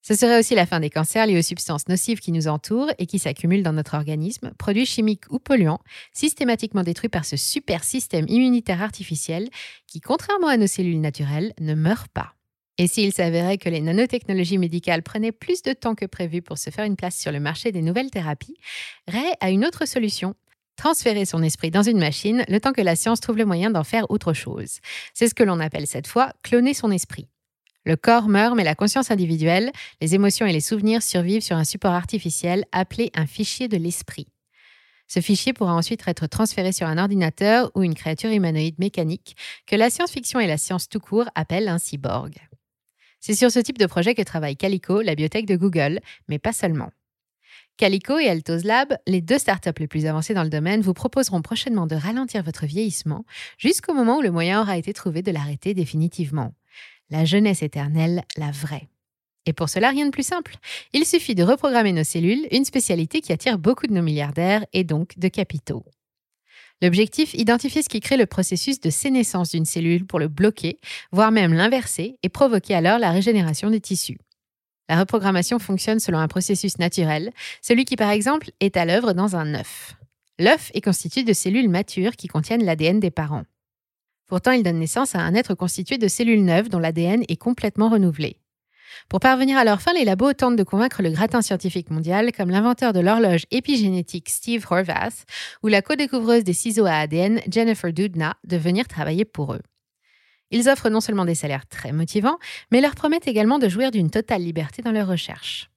Ce 0.00 0.14
serait 0.14 0.38
aussi 0.38 0.54
la 0.54 0.64
fin 0.64 0.80
des 0.80 0.88
cancers 0.88 1.26
liés 1.26 1.38
aux 1.38 1.42
substances 1.42 1.88
nocives 1.88 2.20
qui 2.20 2.32
nous 2.32 2.48
entourent 2.48 2.90
et 2.98 3.04
qui 3.04 3.18
s'accumulent 3.18 3.62
dans 3.62 3.74
notre 3.74 3.94
organisme, 3.94 4.52
produits 4.56 4.86
chimiques 4.86 5.30
ou 5.30 5.38
polluants, 5.38 5.80
systématiquement 6.14 6.82
détruits 6.82 7.10
par 7.10 7.26
ce 7.26 7.36
super 7.36 7.84
système 7.84 8.24
immunitaire 8.28 8.80
artificiel 8.80 9.50
qui, 9.86 10.00
contrairement 10.00 10.48
à 10.48 10.56
nos 10.56 10.66
cellules 10.66 11.02
naturelles, 11.02 11.52
ne 11.60 11.74
meurt 11.74 12.08
pas. 12.08 12.37
Et 12.80 12.86
s'il 12.86 13.12
s'avérait 13.12 13.58
que 13.58 13.68
les 13.68 13.80
nanotechnologies 13.80 14.56
médicales 14.56 15.02
prenaient 15.02 15.32
plus 15.32 15.62
de 15.62 15.72
temps 15.72 15.96
que 15.96 16.06
prévu 16.06 16.42
pour 16.42 16.58
se 16.58 16.70
faire 16.70 16.84
une 16.84 16.94
place 16.94 17.16
sur 17.16 17.32
le 17.32 17.40
marché 17.40 17.72
des 17.72 17.82
nouvelles 17.82 18.10
thérapies, 18.10 18.56
Ray 19.08 19.32
a 19.40 19.50
une 19.50 19.64
autre 19.64 19.84
solution. 19.84 20.34
Transférer 20.76 21.24
son 21.24 21.42
esprit 21.42 21.72
dans 21.72 21.82
une 21.82 21.98
machine 21.98 22.44
le 22.48 22.60
temps 22.60 22.72
que 22.72 22.80
la 22.80 22.94
science 22.94 23.18
trouve 23.18 23.36
le 23.36 23.46
moyen 23.46 23.70
d'en 23.70 23.82
faire 23.82 24.08
autre 24.12 24.32
chose. 24.32 24.78
C'est 25.12 25.26
ce 25.26 25.34
que 25.34 25.42
l'on 25.42 25.58
appelle 25.58 25.88
cette 25.88 26.06
fois 26.06 26.32
cloner 26.44 26.72
son 26.72 26.92
esprit. 26.92 27.26
Le 27.84 27.96
corps 27.96 28.28
meurt, 28.28 28.54
mais 28.54 28.62
la 28.62 28.76
conscience 28.76 29.10
individuelle, 29.10 29.72
les 30.00 30.14
émotions 30.14 30.46
et 30.46 30.52
les 30.52 30.60
souvenirs 30.60 31.02
survivent 31.02 31.42
sur 31.42 31.56
un 31.56 31.64
support 31.64 31.94
artificiel 31.94 32.64
appelé 32.70 33.10
un 33.14 33.26
fichier 33.26 33.66
de 33.66 33.76
l'esprit. 33.76 34.28
Ce 35.08 35.20
fichier 35.20 35.52
pourra 35.52 35.74
ensuite 35.74 36.06
être 36.06 36.26
transféré 36.26 36.70
sur 36.70 36.86
un 36.86 36.98
ordinateur 36.98 37.72
ou 37.74 37.82
une 37.82 37.94
créature 37.94 38.30
humanoïde 38.30 38.78
mécanique 38.78 39.36
que 39.66 39.74
la 39.74 39.90
science-fiction 39.90 40.38
et 40.38 40.46
la 40.46 40.58
science 40.58 40.88
tout 40.88 41.00
court 41.00 41.28
appellent 41.34 41.68
un 41.68 41.78
cyborg. 41.78 42.34
C'est 43.20 43.34
sur 43.34 43.50
ce 43.50 43.58
type 43.58 43.78
de 43.78 43.86
projet 43.86 44.14
que 44.14 44.22
travaille 44.22 44.56
Calico, 44.56 45.00
la 45.00 45.14
biotech 45.14 45.46
de 45.46 45.56
Google, 45.56 46.00
mais 46.28 46.38
pas 46.38 46.52
seulement. 46.52 46.90
Calico 47.76 48.18
et 48.18 48.28
Altos 48.28 48.64
Lab, 48.64 48.96
les 49.06 49.20
deux 49.20 49.38
startups 49.38 49.78
les 49.78 49.86
plus 49.86 50.06
avancées 50.06 50.34
dans 50.34 50.42
le 50.42 50.50
domaine, 50.50 50.80
vous 50.80 50.94
proposeront 50.94 51.42
prochainement 51.42 51.86
de 51.86 51.94
ralentir 51.94 52.42
votre 52.42 52.66
vieillissement 52.66 53.24
jusqu'au 53.56 53.94
moment 53.94 54.18
où 54.18 54.22
le 54.22 54.32
moyen 54.32 54.60
aura 54.60 54.76
été 54.76 54.92
trouvé 54.92 55.22
de 55.22 55.30
l'arrêter 55.30 55.74
définitivement. 55.74 56.54
La 57.10 57.24
jeunesse 57.24 57.62
éternelle, 57.62 58.24
la 58.36 58.50
vraie. 58.50 58.88
Et 59.46 59.52
pour 59.52 59.68
cela, 59.68 59.90
rien 59.90 60.06
de 60.06 60.10
plus 60.10 60.26
simple. 60.26 60.56
Il 60.92 61.06
suffit 61.06 61.34
de 61.34 61.44
reprogrammer 61.44 61.92
nos 61.92 62.04
cellules, 62.04 62.46
une 62.50 62.64
spécialité 62.64 63.20
qui 63.20 63.32
attire 63.32 63.58
beaucoup 63.58 63.86
de 63.86 63.94
nos 63.94 64.02
milliardaires 64.02 64.66
et 64.72 64.84
donc 64.84 65.16
de 65.16 65.28
capitaux. 65.28 65.84
L'objectif, 66.80 67.34
identifier 67.34 67.82
ce 67.82 67.88
qui 67.88 68.00
crée 68.00 68.16
le 68.16 68.26
processus 68.26 68.80
de 68.80 68.90
sénescence 68.90 69.50
d'une 69.50 69.64
cellule 69.64 70.06
pour 70.06 70.18
le 70.18 70.28
bloquer, 70.28 70.78
voire 71.10 71.32
même 71.32 71.52
l'inverser, 71.52 72.18
et 72.22 72.28
provoquer 72.28 72.74
alors 72.74 72.98
la 72.98 73.10
régénération 73.10 73.70
des 73.70 73.80
tissus. 73.80 74.18
La 74.88 75.00
reprogrammation 75.00 75.58
fonctionne 75.58 75.98
selon 75.98 76.18
un 76.18 76.28
processus 76.28 76.78
naturel, 76.78 77.32
celui 77.62 77.84
qui 77.84 77.96
par 77.96 78.10
exemple 78.10 78.50
est 78.60 78.76
à 78.76 78.84
l'œuvre 78.84 79.12
dans 79.12 79.36
un 79.36 79.54
œuf. 79.54 79.96
L'œuf 80.38 80.70
est 80.72 80.80
constitué 80.80 81.24
de 81.24 81.32
cellules 81.32 81.68
matures 81.68 82.16
qui 82.16 82.28
contiennent 82.28 82.64
l'ADN 82.64 83.00
des 83.00 83.10
parents. 83.10 83.44
Pourtant, 84.28 84.52
il 84.52 84.62
donne 84.62 84.78
naissance 84.78 85.14
à 85.14 85.20
un 85.20 85.34
être 85.34 85.54
constitué 85.54 85.98
de 85.98 86.06
cellules 86.06 86.44
neuves 86.44 86.68
dont 86.68 86.78
l'ADN 86.78 87.24
est 87.28 87.36
complètement 87.36 87.88
renouvelé. 87.88 88.36
Pour 89.08 89.20
parvenir 89.20 89.58
à 89.58 89.64
leur 89.64 89.80
fin, 89.80 89.92
les 89.92 90.04
labos 90.04 90.32
tentent 90.32 90.56
de 90.56 90.62
convaincre 90.62 91.02
le 91.02 91.10
gratin 91.10 91.42
scientifique 91.42 91.90
mondial, 91.90 92.32
comme 92.32 92.50
l'inventeur 92.50 92.92
de 92.92 93.00
l'horloge 93.00 93.46
épigénétique 93.50 94.28
Steve 94.28 94.66
Horvath 94.70 95.24
ou 95.62 95.68
la 95.68 95.82
co-découvreuse 95.82 96.44
des 96.44 96.52
ciseaux 96.52 96.86
à 96.86 96.94
ADN 96.94 97.40
Jennifer 97.50 97.92
Doudna, 97.92 98.36
de 98.44 98.56
venir 98.56 98.88
travailler 98.88 99.24
pour 99.24 99.54
eux. 99.54 99.62
Ils 100.50 100.68
offrent 100.68 100.88
non 100.88 101.00
seulement 101.00 101.24
des 101.24 101.34
salaires 101.34 101.66
très 101.66 101.92
motivants, 101.92 102.38
mais 102.70 102.80
leur 102.80 102.94
promettent 102.94 103.28
également 103.28 103.58
de 103.58 103.68
jouir 103.68 103.90
d'une 103.90 104.10
totale 104.10 104.42
liberté 104.42 104.82
dans 104.82 104.92
leurs 104.92 105.08
recherches. 105.08 105.70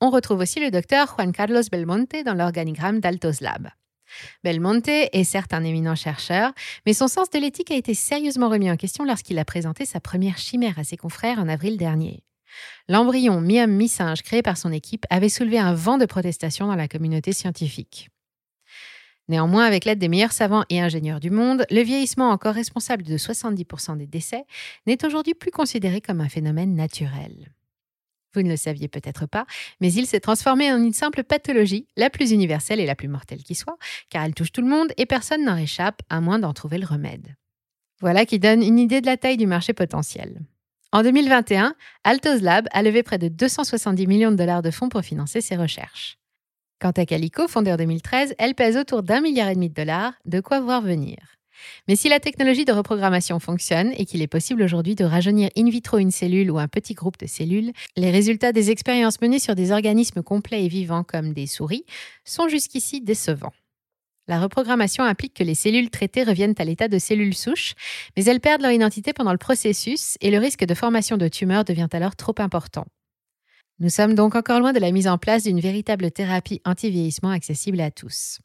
On 0.00 0.10
retrouve 0.10 0.40
aussi 0.40 0.60
le 0.60 0.70
docteur 0.70 1.08
Juan 1.08 1.32
Carlos 1.32 1.62
Belmonte 1.70 2.14
dans 2.24 2.34
l'organigramme 2.34 3.00
d'Altos 3.00 3.40
Lab. 3.40 3.70
Belmonte 4.44 4.88
est 4.88 5.24
certes 5.24 5.52
un 5.52 5.64
éminent 5.64 5.94
chercheur, 5.94 6.52
mais 6.84 6.92
son 6.92 7.08
sens 7.08 7.30
de 7.30 7.38
l'éthique 7.38 7.70
a 7.70 7.76
été 7.76 7.94
sérieusement 7.94 8.48
remis 8.48 8.70
en 8.70 8.76
question 8.76 9.04
lorsqu'il 9.04 9.38
a 9.38 9.44
présenté 9.44 9.84
sa 9.84 10.00
première 10.00 10.38
chimère 10.38 10.78
à 10.78 10.84
ses 10.84 10.96
confrères 10.96 11.38
en 11.38 11.48
avril 11.48 11.76
dernier. 11.76 12.22
L'embryon 12.88 13.40
mi-homme 13.40 13.72
mi-singe 13.72 14.22
créé 14.22 14.42
par 14.42 14.56
son 14.56 14.72
équipe 14.72 15.06
avait 15.10 15.28
soulevé 15.28 15.58
un 15.58 15.74
vent 15.74 15.98
de 15.98 16.06
protestation 16.06 16.66
dans 16.66 16.76
la 16.76 16.88
communauté 16.88 17.32
scientifique. 17.32 18.10
Néanmoins, 19.28 19.64
avec 19.64 19.84
l'aide 19.84 19.98
des 19.98 20.08
meilleurs 20.08 20.32
savants 20.32 20.64
et 20.70 20.80
ingénieurs 20.80 21.18
du 21.18 21.30
monde, 21.30 21.66
le 21.70 21.82
vieillissement 21.82 22.30
encore 22.30 22.54
responsable 22.54 23.02
de 23.02 23.18
70% 23.18 23.96
des 23.96 24.06
décès 24.06 24.44
n'est 24.86 25.04
aujourd'hui 25.04 25.34
plus 25.34 25.50
considéré 25.50 26.00
comme 26.00 26.20
un 26.20 26.28
phénomène 26.28 26.74
naturel. 26.74 27.52
Vous 28.34 28.42
ne 28.42 28.50
le 28.50 28.56
saviez 28.56 28.86
peut-être 28.86 29.26
pas, 29.26 29.46
mais 29.80 29.92
il 29.92 30.06
s'est 30.06 30.20
transformé 30.20 30.70
en 30.70 30.76
une 30.76 30.92
simple 30.92 31.24
pathologie, 31.24 31.88
la 31.96 32.10
plus 32.10 32.32
universelle 32.32 32.80
et 32.80 32.86
la 32.86 32.94
plus 32.94 33.08
mortelle 33.08 33.42
qui 33.42 33.54
soit, 33.54 33.78
car 34.10 34.24
elle 34.24 34.34
touche 34.34 34.52
tout 34.52 34.60
le 34.60 34.68
monde 34.68 34.92
et 34.96 35.06
personne 35.06 35.44
n'en 35.44 35.56
échappe 35.56 36.02
à 36.10 36.20
moins 36.20 36.38
d'en 36.38 36.52
trouver 36.52 36.78
le 36.78 36.86
remède. 36.86 37.34
Voilà 38.00 38.26
qui 38.26 38.38
donne 38.38 38.62
une 38.62 38.78
idée 38.78 39.00
de 39.00 39.06
la 39.06 39.16
taille 39.16 39.38
du 39.38 39.46
marché 39.46 39.72
potentiel. 39.72 40.42
En 40.96 41.02
2021, 41.02 41.74
Altos 42.04 42.40
Lab 42.40 42.68
a 42.72 42.82
levé 42.82 43.02
près 43.02 43.18
de 43.18 43.28
270 43.28 44.06
millions 44.06 44.30
de 44.30 44.36
dollars 44.36 44.62
de 44.62 44.70
fonds 44.70 44.88
pour 44.88 45.02
financer 45.02 45.42
ses 45.42 45.54
recherches. 45.54 46.16
Quant 46.80 46.92
à 46.92 47.04
Calico, 47.04 47.46
fondée 47.48 47.70
en 47.70 47.76
2013, 47.76 48.34
elle 48.38 48.54
pèse 48.54 48.78
autour 48.78 49.02
d'un 49.02 49.20
milliard 49.20 49.50
et 49.50 49.54
demi 49.54 49.68
de 49.68 49.74
dollars, 49.74 50.14
de 50.24 50.40
quoi 50.40 50.58
voir 50.60 50.80
venir. 50.80 51.18
Mais 51.86 51.96
si 51.96 52.08
la 52.08 52.18
technologie 52.18 52.64
de 52.64 52.72
reprogrammation 52.72 53.38
fonctionne 53.40 53.92
et 53.98 54.06
qu'il 54.06 54.22
est 54.22 54.26
possible 54.26 54.62
aujourd'hui 54.62 54.94
de 54.94 55.04
rajeunir 55.04 55.50
in 55.54 55.68
vitro 55.68 55.98
une 55.98 56.10
cellule 56.10 56.50
ou 56.50 56.58
un 56.58 56.66
petit 56.66 56.94
groupe 56.94 57.18
de 57.18 57.26
cellules, 57.26 57.72
les 57.98 58.10
résultats 58.10 58.52
des 58.52 58.70
expériences 58.70 59.20
menées 59.20 59.38
sur 59.38 59.54
des 59.54 59.72
organismes 59.72 60.22
complets 60.22 60.64
et 60.64 60.68
vivants 60.68 61.04
comme 61.04 61.34
des 61.34 61.46
souris 61.46 61.84
sont 62.24 62.48
jusqu'ici 62.48 63.02
décevants. 63.02 63.52
La 64.28 64.40
reprogrammation 64.40 65.04
implique 65.04 65.34
que 65.34 65.44
les 65.44 65.54
cellules 65.54 65.90
traitées 65.90 66.24
reviennent 66.24 66.54
à 66.58 66.64
l'état 66.64 66.88
de 66.88 66.98
cellules 66.98 67.34
souches, 67.34 67.74
mais 68.16 68.24
elles 68.24 68.40
perdent 68.40 68.62
leur 68.62 68.72
identité 68.72 69.12
pendant 69.12 69.32
le 69.32 69.38
processus 69.38 70.16
et 70.20 70.30
le 70.30 70.38
risque 70.38 70.64
de 70.64 70.74
formation 70.74 71.16
de 71.16 71.28
tumeurs 71.28 71.64
devient 71.64 71.88
alors 71.92 72.16
trop 72.16 72.34
important. 72.38 72.86
Nous 73.78 73.90
sommes 73.90 74.14
donc 74.14 74.34
encore 74.34 74.58
loin 74.58 74.72
de 74.72 74.80
la 74.80 74.90
mise 74.90 75.06
en 75.06 75.18
place 75.18 75.44
d'une 75.44 75.60
véritable 75.60 76.10
thérapie 76.10 76.60
anti-vieillissement 76.64 77.30
accessible 77.30 77.80
à 77.80 77.90
tous. 77.90 78.40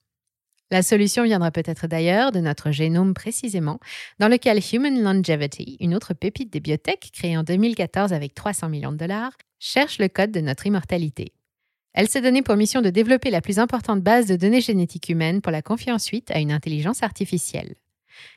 La 0.71 0.83
solution 0.83 1.23
viendra 1.23 1.51
peut-être 1.51 1.87
d'ailleurs 1.87 2.31
de 2.31 2.39
notre 2.39 2.71
génome 2.71 3.13
précisément, 3.13 3.79
dans 4.19 4.29
lequel 4.29 4.59
Human 4.71 5.01
Longevity, 5.01 5.77
une 5.79 5.95
autre 5.95 6.13
pépite 6.13 6.51
des 6.51 6.59
biotech 6.59 7.11
créée 7.11 7.37
en 7.37 7.43
2014 7.43 8.13
avec 8.13 8.33
300 8.33 8.69
millions 8.69 8.91
de 8.91 8.97
dollars, 8.97 9.33
cherche 9.59 9.99
le 9.99 10.07
code 10.07 10.31
de 10.31 10.39
notre 10.39 10.65
immortalité. 10.67 11.33
Elle 11.93 12.07
s'est 12.07 12.21
donnée 12.21 12.41
pour 12.41 12.55
mission 12.55 12.81
de 12.81 12.89
développer 12.89 13.29
la 13.29 13.41
plus 13.41 13.59
importante 13.59 14.01
base 14.01 14.27
de 14.27 14.35
données 14.35 14.61
génétiques 14.61 15.09
humaines 15.09 15.41
pour 15.41 15.51
la 15.51 15.61
confier 15.61 15.91
ensuite 15.91 16.31
à 16.31 16.39
une 16.39 16.51
intelligence 16.51 17.03
artificielle. 17.03 17.75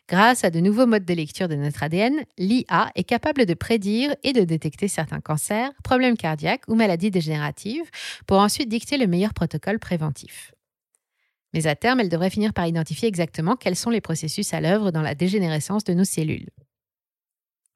Grâce 0.08 0.44
à 0.44 0.50
de 0.50 0.60
nouveaux 0.60 0.86
modes 0.86 1.04
de 1.04 1.14
lecture 1.14 1.48
de 1.48 1.54
notre 1.54 1.82
ADN, 1.82 2.24
l'IA 2.38 2.90
est 2.94 3.04
capable 3.04 3.46
de 3.46 3.54
prédire 3.54 4.14
et 4.22 4.32
de 4.32 4.42
détecter 4.42 4.88
certains 4.88 5.20
cancers, 5.20 5.72
problèmes 5.82 6.16
cardiaques 6.16 6.64
ou 6.68 6.74
maladies 6.74 7.10
dégénératives 7.10 7.90
pour 8.26 8.38
ensuite 8.38 8.68
dicter 8.68 8.96
le 8.96 9.06
meilleur 9.06 9.34
protocole 9.34 9.78
préventif. 9.78 10.52
Mais 11.52 11.66
à 11.66 11.76
terme, 11.76 12.00
elle 12.00 12.08
devrait 12.08 12.30
finir 12.30 12.52
par 12.52 12.66
identifier 12.66 13.08
exactement 13.08 13.56
quels 13.56 13.76
sont 13.76 13.90
les 13.90 14.00
processus 14.00 14.52
à 14.52 14.60
l'œuvre 14.60 14.90
dans 14.90 15.02
la 15.02 15.14
dégénérescence 15.14 15.84
de 15.84 15.94
nos 15.94 16.04
cellules. 16.04 16.48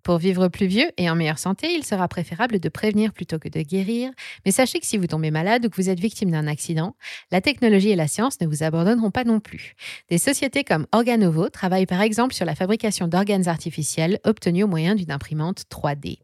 Pour 0.03 0.19
vivre 0.19 0.49
plus 0.49 0.67
vieux 0.67 0.91
et 0.97 1.11
en 1.11 1.15
meilleure 1.15 1.39
santé, 1.39 1.69
il 1.75 1.85
sera 1.85 2.09
préférable 2.09 2.61
de 2.61 2.69
prévenir 2.69 3.13
plutôt 3.13 3.39
que 3.39 3.49
de 3.49 3.61
guérir, 3.61 4.11
mais 4.45 4.53
sachez 4.53 4.81
que 4.81 4.87
si 4.87 4.97
vous 4.97 5.07
tombez 5.07 5.31
malade 5.31 5.67
ou 5.67 5.71
que 5.71 5.77
vous 5.77 5.91
êtes 5.91 6.01
victime 6.01 6.31
d'un 6.31 6.47
accident, 6.47 6.97
la 7.31 7.41
technologie 7.41 7.91
et 7.91 7.97
la 7.97 8.09
science 8.09 8.41
ne 8.41 8.47
vous 8.47 8.63
abandonneront 8.63 9.11
pas 9.11 9.25
non 9.25 9.41
plus. 9.41 9.75
Des 10.09 10.19
sociétés 10.19 10.65
comme 10.65 10.87
Organovo 10.93 11.49
travaillent 11.49 11.87
par 11.87 12.01
exemple 12.01 12.35
sur 12.35 12.47
la 12.47 12.55
fabrication 12.55 13.09
d'organes 13.09 13.49
artificiels 13.49 14.21
obtenus 14.25 14.65
au 14.65 14.69
moyen 14.69 14.95
d'une 14.95 15.11
imprimante 15.11 15.65
3D. 15.71 16.19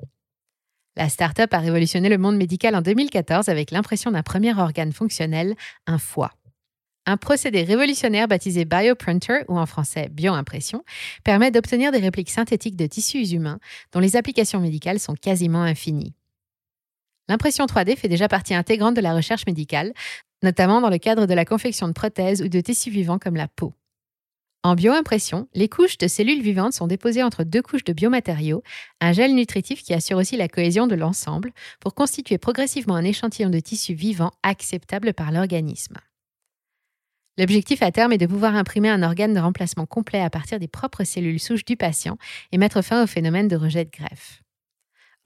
La 0.96 1.08
start-up 1.08 1.52
a 1.52 1.58
révolutionné 1.58 2.08
le 2.08 2.18
monde 2.18 2.36
médical 2.36 2.76
en 2.76 2.80
2014 2.80 3.48
avec 3.48 3.72
l'impression 3.72 4.12
d'un 4.12 4.22
premier 4.22 4.56
organe 4.56 4.92
fonctionnel, 4.92 5.56
un 5.86 5.98
foie. 5.98 6.30
Un 7.06 7.18
procédé 7.18 7.62
révolutionnaire 7.64 8.28
baptisé 8.28 8.64
bioprinter, 8.64 9.44
ou 9.48 9.58
en 9.58 9.66
français 9.66 10.08
bioimpression, 10.10 10.84
permet 11.22 11.50
d'obtenir 11.50 11.92
des 11.92 11.98
répliques 11.98 12.30
synthétiques 12.30 12.76
de 12.76 12.86
tissus 12.86 13.28
humains 13.32 13.60
dont 13.92 14.00
les 14.00 14.16
applications 14.16 14.60
médicales 14.60 14.98
sont 14.98 15.14
quasiment 15.14 15.62
infinies. 15.62 16.14
L'impression 17.28 17.66
3D 17.66 17.96
fait 17.96 18.08
déjà 18.08 18.28
partie 18.28 18.54
intégrante 18.54 18.96
de 18.96 19.00
la 19.00 19.14
recherche 19.14 19.46
médicale, 19.46 19.92
notamment 20.42 20.80
dans 20.80 20.90
le 20.90 20.98
cadre 20.98 21.26
de 21.26 21.34
la 21.34 21.44
confection 21.44 21.88
de 21.88 21.92
prothèses 21.92 22.42
ou 22.42 22.48
de 22.48 22.60
tissus 22.60 22.90
vivants 22.90 23.18
comme 23.18 23.36
la 23.36 23.48
peau. 23.48 23.74
En 24.62 24.74
bioimpression, 24.74 25.46
les 25.52 25.68
couches 25.68 25.98
de 25.98 26.08
cellules 26.08 26.40
vivantes 26.40 26.72
sont 26.72 26.86
déposées 26.86 27.22
entre 27.22 27.44
deux 27.44 27.60
couches 27.60 27.84
de 27.84 27.92
biomatériaux, 27.92 28.62
un 29.02 29.12
gel 29.12 29.34
nutritif 29.34 29.82
qui 29.82 29.92
assure 29.92 30.16
aussi 30.16 30.38
la 30.38 30.48
cohésion 30.48 30.86
de 30.86 30.94
l'ensemble, 30.94 31.52
pour 31.80 31.94
constituer 31.94 32.38
progressivement 32.38 32.94
un 32.94 33.04
échantillon 33.04 33.50
de 33.50 33.60
tissu 33.60 33.92
vivant 33.92 34.30
acceptable 34.42 35.12
par 35.12 35.32
l'organisme. 35.32 35.98
L'objectif 37.36 37.82
à 37.82 37.90
terme 37.90 38.12
est 38.12 38.18
de 38.18 38.26
pouvoir 38.26 38.54
imprimer 38.54 38.88
un 38.88 39.02
organe 39.02 39.34
de 39.34 39.40
remplacement 39.40 39.86
complet 39.86 40.20
à 40.20 40.30
partir 40.30 40.60
des 40.60 40.68
propres 40.68 41.04
cellules 41.04 41.40
souches 41.40 41.64
du 41.64 41.76
patient 41.76 42.16
et 42.52 42.58
mettre 42.58 42.80
fin 42.80 43.02
au 43.02 43.06
phénomène 43.06 43.48
de 43.48 43.56
rejet 43.56 43.84
de 43.84 43.90
greffe. 43.90 44.42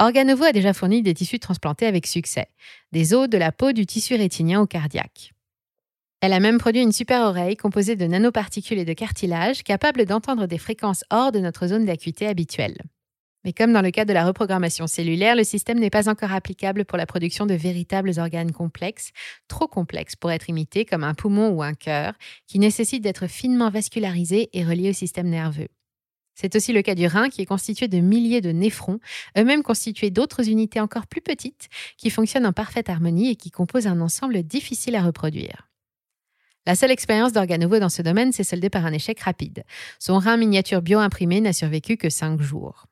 Organovo 0.00 0.45
a 0.45 0.53
déjà 0.53 0.73
fourni 0.73 1.03
des 1.03 1.12
tissus 1.12 1.41
transplantés 1.41 1.87
avec 1.87 2.07
succès, 2.07 2.47
des 2.93 3.15
os, 3.15 3.29
de 3.29 3.37
la 3.37 3.53
peau, 3.53 3.73
du 3.73 3.85
tissu 3.85 4.15
rétinien 4.15 4.62
ou 4.62 4.67
cardiaque. 4.67 5.33
Elle 6.21 6.33
a 6.33 6.41
même 6.41 6.59
produit 6.59 6.83
une 6.83 6.93
super 6.93 7.23
oreille 7.23 7.57
composée 7.57 7.95
de 7.95 8.07
nanoparticules 8.07 8.79
et 8.79 8.85
de 8.85 8.93
cartilage 8.93 9.62
capable 9.62 10.05
d'entendre 10.05 10.47
des 10.47 10.59
fréquences 10.59 11.05
hors 11.11 11.31
de 11.31 11.41
notre 11.41 11.67
zone 11.67 11.85
d'acuité 11.85 12.27
habituelle. 12.27 12.79
Mais 13.49 13.55
comme 13.55 13.73
dans 13.73 13.81
le 13.81 13.90
cas 13.90 14.05
de 14.05 14.12
la 14.12 14.26
reprogrammation 14.26 14.87
cellulaire, 14.87 15.35
le 15.35 15.43
système 15.43 15.78
n'est 15.78 15.88
pas 15.88 16.11
encore 16.11 16.33
applicable 16.33 16.85
pour 16.85 16.99
la 16.99 17.07
production 17.07 17.47
de 17.47 17.55
véritables 17.55 18.12
organes 18.19 18.52
complexes, 18.52 19.09
trop 19.49 19.67
complexes 19.67 20.17
pour 20.17 20.31
être 20.31 20.50
imités 20.50 20.85
comme 20.85 21.02
un 21.02 21.14
poumon 21.14 21.49
ou 21.49 21.62
un 21.62 21.73
cœur, 21.73 22.12
qui 22.47 22.59
nécessitent 22.59 23.02
d'être 23.02 23.26
finement 23.26 23.71
vascularisés 23.71 24.50
et 24.52 24.67
reliés 24.67 24.90
au 24.90 24.93
système 24.93 25.31
nerveux. 25.31 25.69
C'est 26.35 26.57
aussi 26.57 26.75
le 26.75 26.83
cas 26.83 26.95
du 26.95 27.07
rein 27.07 27.31
qui 27.31 27.40
est 27.40 27.47
constitué 27.47 27.88
de 27.88 28.00
milliers 28.00 28.43
de 28.43 28.52
néphrons, 28.52 29.00
eux-mêmes 29.38 29.62
constitués 29.62 30.11
d'autres 30.11 30.50
unités 30.50 30.81
encore 30.81 31.07
plus 31.07 31.23
petites 31.23 31.71
qui 31.97 32.11
fonctionnent 32.11 32.45
en 32.45 32.52
parfaite 32.52 32.90
harmonie 32.90 33.31
et 33.31 33.37
qui 33.37 33.50
composent 33.50 33.87
un 33.87 34.02
ensemble 34.02 34.43
difficile 34.43 34.95
à 34.95 35.02
reproduire. 35.02 35.71
La 36.67 36.75
seule 36.75 36.90
expérience 36.90 37.33
d'Organovo 37.33 37.78
dans 37.78 37.88
ce 37.88 38.02
domaine 38.02 38.31
s'est 38.31 38.45
soldée 38.45 38.69
par 38.69 38.85
un 38.85 38.93
échec 38.93 39.19
rapide. 39.21 39.64
Son 39.99 40.19
rein 40.19 40.37
miniature 40.37 40.83
bio-imprimé 40.83 41.40
n'a 41.40 41.55
survécu 41.55 41.97
que 41.97 42.11
cinq 42.11 42.43
jours. 42.43 42.85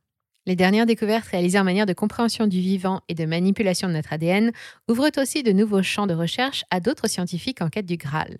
Les 0.47 0.55
dernières 0.55 0.87
découvertes 0.87 1.27
réalisées 1.27 1.59
en 1.59 1.65
manière 1.65 1.87
de 1.87 1.93
compréhension 1.93 2.47
du 2.47 2.61
vivant 2.61 3.01
et 3.09 3.15
de 3.15 3.25
manipulation 3.25 3.89
de 3.89 3.95
notre 3.95 4.13
ADN 4.13 4.53
ouvrent 4.89 5.11
aussi 5.21 5.43
de 5.43 5.51
nouveaux 5.51 5.83
champs 5.83 6.07
de 6.07 6.15
recherche 6.15 6.65
à 6.71 6.79
d'autres 6.79 7.09
scientifiques 7.09 7.63
en 7.63 7.69
quête 7.69 7.87
du 7.87 7.97
Graal. 7.97 8.37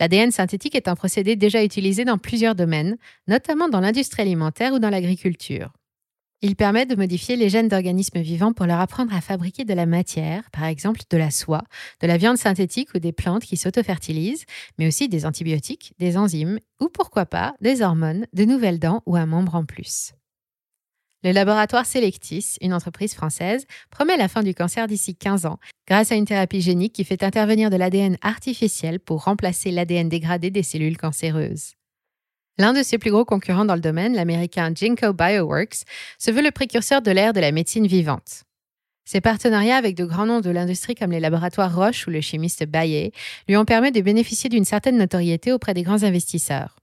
L'ADN 0.00 0.32
synthétique 0.32 0.74
est 0.74 0.88
un 0.88 0.96
procédé 0.96 1.36
déjà 1.36 1.62
utilisé 1.62 2.04
dans 2.04 2.18
plusieurs 2.18 2.56
domaines, 2.56 2.96
notamment 3.28 3.68
dans 3.68 3.80
l'industrie 3.80 4.22
alimentaire 4.22 4.72
ou 4.72 4.80
dans 4.80 4.90
l'agriculture. 4.90 5.72
Il 6.40 6.54
permet 6.54 6.86
de 6.86 6.94
modifier 6.94 7.36
les 7.36 7.48
gènes 7.48 7.68
d'organismes 7.68 8.20
vivants 8.20 8.52
pour 8.52 8.66
leur 8.66 8.80
apprendre 8.80 9.14
à 9.14 9.20
fabriquer 9.20 9.64
de 9.64 9.74
la 9.74 9.86
matière, 9.86 10.50
par 10.52 10.64
exemple 10.64 11.00
de 11.10 11.16
la 11.16 11.32
soie, 11.32 11.64
de 12.00 12.06
la 12.06 12.16
viande 12.16 12.36
synthétique 12.36 12.90
ou 12.94 12.98
des 12.98 13.12
plantes 13.12 13.42
qui 13.44 13.56
s'autofertilisent, 13.56 14.44
mais 14.78 14.86
aussi 14.86 15.08
des 15.08 15.26
antibiotiques, 15.26 15.94
des 15.98 16.16
enzymes 16.16 16.58
ou 16.80 16.88
pourquoi 16.88 17.26
pas 17.26 17.54
des 17.60 17.82
hormones, 17.82 18.26
de 18.32 18.44
nouvelles 18.44 18.78
dents 18.78 19.02
ou 19.06 19.16
un 19.16 19.26
membre 19.26 19.56
en 19.56 19.64
plus. 19.64 20.12
Le 21.24 21.32
laboratoire 21.32 21.84
Selectis, 21.84 22.58
une 22.60 22.72
entreprise 22.72 23.12
française, 23.12 23.66
promet 23.90 24.16
la 24.16 24.28
fin 24.28 24.44
du 24.44 24.54
cancer 24.54 24.86
d'ici 24.86 25.16
15 25.16 25.46
ans 25.46 25.58
grâce 25.88 26.12
à 26.12 26.14
une 26.14 26.26
thérapie 26.26 26.60
génique 26.60 26.92
qui 26.92 27.02
fait 27.02 27.24
intervenir 27.24 27.70
de 27.70 27.76
l'ADN 27.76 28.16
artificiel 28.22 29.00
pour 29.00 29.24
remplacer 29.24 29.72
l'ADN 29.72 30.08
dégradé 30.08 30.50
des 30.50 30.62
cellules 30.62 30.96
cancéreuses. 30.96 31.72
L'un 32.56 32.72
de 32.72 32.84
ses 32.84 32.98
plus 32.98 33.10
gros 33.10 33.24
concurrents 33.24 33.64
dans 33.64 33.74
le 33.74 33.80
domaine, 33.80 34.14
l'américain 34.14 34.72
Ginkgo 34.72 35.12
Bioworks, 35.12 35.82
se 36.18 36.30
veut 36.30 36.42
le 36.42 36.52
précurseur 36.52 37.02
de 37.02 37.10
l'ère 37.10 37.32
de 37.32 37.40
la 37.40 37.50
médecine 37.50 37.88
vivante. 37.88 38.44
Ses 39.04 39.20
partenariats 39.20 39.76
avec 39.76 39.96
de 39.96 40.04
grands 40.04 40.26
noms 40.26 40.40
de 40.40 40.50
l'industrie 40.50 40.94
comme 40.94 41.10
les 41.10 41.20
laboratoires 41.20 41.74
Roche 41.74 42.06
ou 42.06 42.10
le 42.10 42.20
chimiste 42.20 42.64
Bayer 42.64 43.12
lui 43.48 43.56
ont 43.56 43.64
permis 43.64 43.90
de 43.90 44.02
bénéficier 44.02 44.50
d'une 44.50 44.64
certaine 44.64 44.98
notoriété 44.98 45.50
auprès 45.50 45.74
des 45.74 45.82
grands 45.82 46.04
investisseurs. 46.04 46.76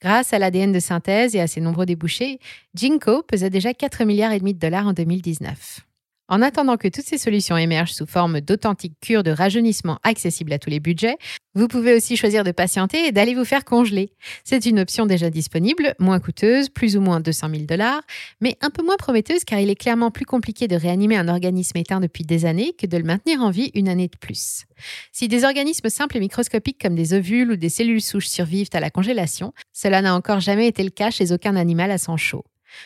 Grâce 0.00 0.32
à 0.32 0.38
l'ADN 0.38 0.70
de 0.70 0.78
synthèse 0.78 1.34
et 1.34 1.40
à 1.40 1.48
ses 1.48 1.60
nombreux 1.60 1.86
débouchés, 1.86 2.38
Ginkgo 2.74 3.22
pesait 3.22 3.50
déjà 3.50 3.74
4 3.74 4.04
milliards 4.04 4.32
et 4.32 4.38
demi 4.38 4.54
de 4.54 4.60
dollars 4.60 4.86
en 4.86 4.92
2019. 4.92 5.87
En 6.30 6.42
attendant 6.42 6.76
que 6.76 6.88
toutes 6.88 7.06
ces 7.06 7.16
solutions 7.16 7.56
émergent 7.56 7.94
sous 7.94 8.04
forme 8.04 8.42
d'authentiques 8.42 9.00
cures 9.00 9.22
de 9.22 9.30
rajeunissement 9.30 9.98
accessibles 10.02 10.52
à 10.52 10.58
tous 10.58 10.68
les 10.68 10.78
budgets, 10.78 11.16
vous 11.54 11.68
pouvez 11.68 11.94
aussi 11.94 12.18
choisir 12.18 12.44
de 12.44 12.52
patienter 12.52 13.06
et 13.06 13.12
d'aller 13.12 13.34
vous 13.34 13.46
faire 13.46 13.64
congeler. 13.64 14.12
C'est 14.44 14.66
une 14.66 14.78
option 14.78 15.06
déjà 15.06 15.30
disponible, 15.30 15.94
moins 15.98 16.20
coûteuse, 16.20 16.68
plus 16.68 16.98
ou 16.98 17.00
moins 17.00 17.20
200 17.20 17.48
000 17.50 17.62
dollars, 17.62 18.02
mais 18.42 18.58
un 18.60 18.68
peu 18.68 18.84
moins 18.84 18.98
prometteuse 18.98 19.44
car 19.44 19.58
il 19.58 19.70
est 19.70 19.74
clairement 19.74 20.10
plus 20.10 20.26
compliqué 20.26 20.68
de 20.68 20.76
réanimer 20.76 21.16
un 21.16 21.28
organisme 21.28 21.78
éteint 21.78 22.00
depuis 22.00 22.24
des 22.24 22.44
années 22.44 22.74
que 22.78 22.86
de 22.86 22.98
le 22.98 23.04
maintenir 23.04 23.40
en 23.40 23.50
vie 23.50 23.70
une 23.72 23.88
année 23.88 24.08
de 24.08 24.18
plus. 24.18 24.66
Si 25.12 25.28
des 25.28 25.44
organismes 25.44 25.88
simples 25.88 26.18
et 26.18 26.20
microscopiques 26.20 26.80
comme 26.80 26.94
des 26.94 27.14
ovules 27.14 27.52
ou 27.52 27.56
des 27.56 27.70
cellules 27.70 28.02
souches 28.02 28.28
survivent 28.28 28.68
à 28.74 28.80
la 28.80 28.90
congélation, 28.90 29.54
cela 29.72 30.02
n'a 30.02 30.14
encore 30.14 30.40
jamais 30.40 30.68
été 30.68 30.84
le 30.84 30.90
cas 30.90 31.10
chez 31.10 31.32
aucun 31.32 31.56
animal 31.56 31.90
à 31.90 31.96
sang 31.96 32.18
chaud. 32.18 32.44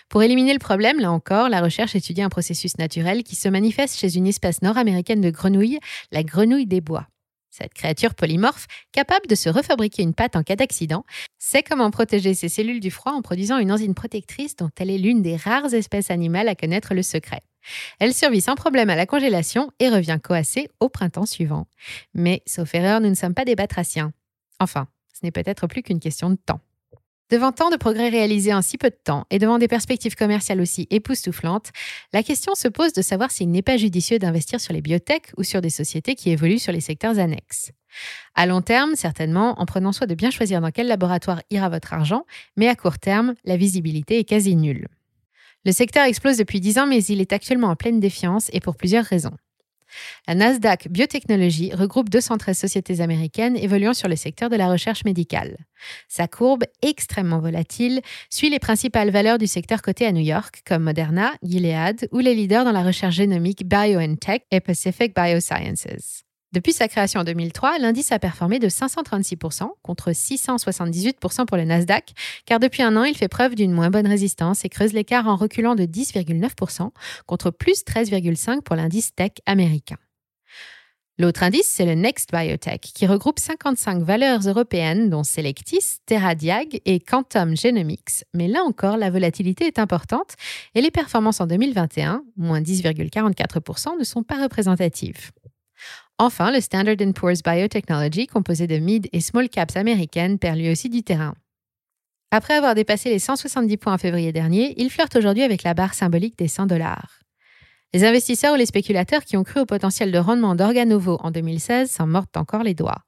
Pour 0.09 0.23
éliminer 0.23 0.53
le 0.53 0.59
problème, 0.59 1.01
là 1.01 1.11
encore, 1.11 1.49
la 1.49 1.61
recherche 1.61 1.95
étudie 1.95 2.23
un 2.23 2.29
processus 2.29 2.79
naturel 2.79 3.23
qui 3.23 3.37
se 3.37 3.49
manifeste 3.49 3.99
chez 3.99 4.17
une 4.17 4.27
espèce 4.27 4.63
nord-américaine 4.63 5.21
de 5.21 5.31
grenouille, 5.31 5.79
la 6.11 6.23
grenouille 6.23 6.67
des 6.67 6.81
bois. 6.81 7.07
Cette 7.51 7.75
créature 7.75 8.15
polymorphe, 8.15 8.67
capable 8.93 9.27
de 9.27 9.35
se 9.35 9.51
refabriquer 9.51 10.03
une 10.03 10.15
patte 10.15 10.37
en 10.37 10.43
cas 10.43 10.57
d'accident, 10.57 11.05
sait 11.39 11.63
comment 11.63 11.91
protéger 11.91 12.33
ses 12.33 12.49
cellules 12.49 12.81
du 12.81 12.91
froid 12.91 13.13
en 13.13 13.21
produisant 13.21 13.59
une 13.59 13.71
enzyme 13.71 13.95
protectrice 13.95 14.57
dont 14.57 14.71
elle 14.79 14.89
est 14.89 14.97
l'une 14.97 15.21
des 15.21 15.37
rares 15.37 15.75
espèces 15.75 16.11
animales 16.11 16.49
à 16.49 16.55
connaître 16.55 16.95
le 16.95 17.03
secret. 17.03 17.43
Elle 17.99 18.15
survit 18.15 18.41
sans 18.41 18.55
problème 18.55 18.89
à 18.89 18.97
la 18.97 19.05
congélation 19.05 19.71
et 19.81 19.91
revient 19.91 20.19
coassée 20.23 20.71
au 20.81 20.89
printemps 20.89 21.27
suivant. 21.27 21.67
Mais, 22.15 22.43
sauf 22.47 22.75
erreur, 22.75 23.03
nous 23.03 23.11
ne 23.11 23.15
sommes 23.15 23.35
pas 23.35 23.45
des 23.45 23.55
batraciens. 23.55 24.15
Enfin, 24.59 24.89
ce 25.13 25.21
n'est 25.23 25.31
peut-être 25.31 25.67
plus 25.67 25.83
qu'une 25.83 26.01
question 26.01 26.31
de 26.31 26.37
temps. 26.37 26.61
Devant 27.33 27.51
tant 27.51 27.71
de 27.71 27.77
progrès 27.77 28.11
réalisés 28.11 28.53
en 28.53 28.61
si 28.61 28.77
peu 28.77 28.91
de 28.91 28.99
temps 29.03 29.25
et 29.31 29.39
devant 29.39 29.57
des 29.57 29.67
perspectives 29.67 30.17
commerciales 30.17 30.61
aussi 30.61 30.87
époustouflantes, 30.91 31.71
la 32.13 32.23
question 32.23 32.55
se 32.55 32.69
pose 32.69 32.93
de 32.93 33.01
savoir 33.01 33.31
s'il 33.31 33.51
n'est 33.51 33.63
pas 33.63 33.79
judicieux 33.79 34.19
d'investir 34.19 34.61
sur 34.61 34.75
les 34.75 34.83
biotech 34.83 35.33
ou 35.39 35.43
sur 35.43 35.63
des 35.63 35.71
sociétés 35.71 36.15
qui 36.15 36.29
évoluent 36.29 36.59
sur 36.59 36.75
les 36.75 36.83
secteurs 36.83 37.19
annexes. 37.19 37.73
À 38.35 38.45
long 38.45 38.61
terme, 38.61 38.97
certainement, 38.97 39.59
en 39.59 39.65
prenant 39.65 39.93
soin 39.93 40.07
de 40.07 40.15
bien 40.15 40.31
choisir 40.31 40.61
dans 40.61 40.71
quel 40.71 40.89
laboratoire 40.89 41.41
ira 41.49 41.71
votre 41.71 41.95
argent, 41.95 42.27
mais 42.59 42.69
à 42.69 42.77
court 42.77 42.99
terme, 42.99 43.33
la 43.47 43.57
visibilité 43.57 44.19
est 44.19 44.25
quasi 44.25 44.55
nulle. 44.55 44.89
Le 45.65 45.73
secteur 45.73 46.05
explose 46.05 46.37
depuis 46.37 46.61
10 46.61 46.81
ans, 46.81 46.87
mais 46.87 47.03
il 47.03 47.23
est 47.23 47.33
actuellement 47.33 47.69
en 47.69 47.77
pleine 47.77 47.99
défiance 47.99 48.51
et 48.53 48.61
pour 48.61 48.77
plusieurs 48.77 49.07
raisons. 49.07 49.39
La 50.27 50.35
Nasdaq 50.35 50.89
Biotechnologie 50.89 51.73
regroupe 51.75 52.09
213 52.09 52.57
sociétés 52.57 53.01
américaines 53.01 53.57
évoluant 53.57 53.95
sur 53.95 54.09
le 54.09 54.17
secteur 54.17 54.51
de 54.51 54.57
la 54.57 54.71
recherche 54.71 55.05
médicale. 55.05 55.57
Sa 56.09 56.29
courbe, 56.29 56.65
extrêmement 56.83 57.41
volatile, 57.41 58.01
suit 58.31 58.51
les 58.51 58.59
principales 58.59 59.11
valeurs 59.11 59.39
du 59.39 59.47
secteur 59.47 59.83
coté 59.83 60.07
à 60.07 60.13
New 60.13 60.23
York, 60.23 60.63
comme 60.67 60.85
Moderna, 60.85 61.33
Gilead 61.43 62.09
ou 62.13 62.19
les 62.19 62.35
leaders 62.35 62.65
dans 62.65 62.73
la 62.73 62.83
recherche 62.83 63.17
génomique 63.17 63.67
BioNTech 63.67 64.45
et 64.51 64.61
Pacific 64.61 65.15
Biosciences. 65.15 66.25
Depuis 66.53 66.75
sa 66.75 66.87
création 66.87 67.21
en 67.21 67.25
2003, 67.25 67.79
l'indice 67.79 68.13
a 68.13 68.19
performé 68.19 68.59
de 68.59 68.69
536% 68.69 69.71
contre 69.83 70.11
678% 70.11 71.47
pour 71.47 71.57
le 71.57 71.65
Nasdaq, 71.65 72.13
car 72.45 72.61
depuis 72.61 72.83
un 72.83 72.95
an, 72.97 73.05
il 73.05 73.17
fait 73.17 73.29
preuve 73.29 73.55
d'une 73.55 73.73
moins 73.73 73.89
bonne 73.89 74.07
résistance 74.07 74.65
et 74.67 74.69
creuse 74.69 74.93
l'écart 74.93 75.29
en 75.29 75.37
reculant 75.37 75.75
de 75.75 75.85
10,9% 75.85 76.91
contre 77.27 77.51
plus 77.51 77.85
13,5% 77.85 78.61
pour 78.61 78.77
l'indice 78.77 79.15
tech 79.15 79.33
américain. 79.47 79.97
L'autre 81.19 81.43
indice, 81.43 81.69
c'est 81.69 81.87
le 81.87 81.95
Next 81.95 82.33
Biotech, 82.33 82.81
qui 82.81 83.07
regroupe 83.07 83.39
55 83.39 84.03
valeurs 84.03 84.41
européennes, 84.41 85.09
dont 85.09 85.23
Selectis, 85.23 86.01
TerraDiag 86.05 86.81
et 86.85 87.01
Quantum 87.01 87.57
Genomics. 87.57 88.25
Mais 88.35 88.49
là 88.49 88.63
encore, 88.63 88.97
la 88.97 89.11
volatilité 89.11 89.67
est 89.67 89.79
importante 89.79 90.35
et 90.75 90.81
les 90.81 90.91
performances 90.91 91.41
en 91.41 91.47
2021, 91.47 92.25
moins 92.37 92.61
10,44%, 92.61 93.99
ne 93.99 94.05
sont 94.05 94.23
pas 94.23 94.43
représentatives. 94.43 95.33
Enfin, 96.19 96.51
le 96.53 96.61
Standard 96.61 96.97
Poor's 97.15 97.43
Biotechnology, 97.43 98.27
composé 98.27 98.67
de 98.67 98.79
mid 98.79 99.09
et 99.13 99.21
small 99.21 99.49
caps 99.49 99.77
américaines, 99.77 100.39
perd 100.39 100.59
lui 100.59 100.71
aussi 100.71 100.89
du 100.89 101.03
terrain. 101.03 101.35
Après 102.31 102.55
avoir 102.55 102.75
dépassé 102.75 103.11
les 103.11 103.19
170 103.19 103.77
points 103.77 103.95
en 103.95 103.99
février 103.99 104.33
dernier, 104.33 104.75
il 104.81 104.91
flirte 104.91 105.17
aujourd'hui 105.17 105.43
avec 105.43 105.63
la 105.65 105.75
barre 105.75 105.95
symbolique 105.95 106.39
des 106.39 106.49
100 106.49 106.67
dollars. 106.67 107.23
Les 107.95 108.05
investisseurs 108.05 108.55
ou 108.55 108.57
les 108.57 108.65
spéculateurs 108.65 109.25
qui 109.25 109.37
ont 109.37 109.45
cru 109.45 109.61
au 109.61 109.67
potentiel 109.67 110.11
de 110.13 110.19
rendement 110.19 110.55
d'Organovo 110.55 111.19
en 111.21 111.31
2016 111.31 111.91
s'en 111.91 112.07
mordent 112.07 112.29
encore 112.37 112.63
les 112.63 112.73
doigts. 112.73 113.03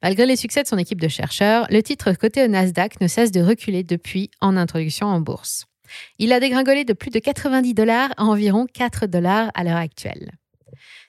Malgré 0.00 0.26
les 0.26 0.36
succès 0.36 0.62
de 0.62 0.68
son 0.68 0.78
équipe 0.78 1.00
de 1.00 1.08
chercheurs, 1.08 1.66
le 1.70 1.82
titre 1.82 2.12
coté 2.12 2.44
au 2.44 2.46
Nasdaq 2.46 3.00
ne 3.00 3.08
cesse 3.08 3.32
de 3.32 3.40
reculer 3.40 3.82
depuis 3.82 4.30
en 4.40 4.56
introduction 4.56 5.08
en 5.08 5.20
bourse. 5.20 5.64
Il 6.18 6.32
a 6.32 6.38
dégringolé 6.38 6.84
de 6.84 6.92
plus 6.92 7.10
de 7.10 7.18
90 7.18 7.74
dollars 7.74 8.10
à 8.16 8.24
environ 8.24 8.66
4 8.72 9.06
dollars 9.06 9.50
à 9.54 9.64
l'heure 9.64 9.76
actuelle. 9.76 10.30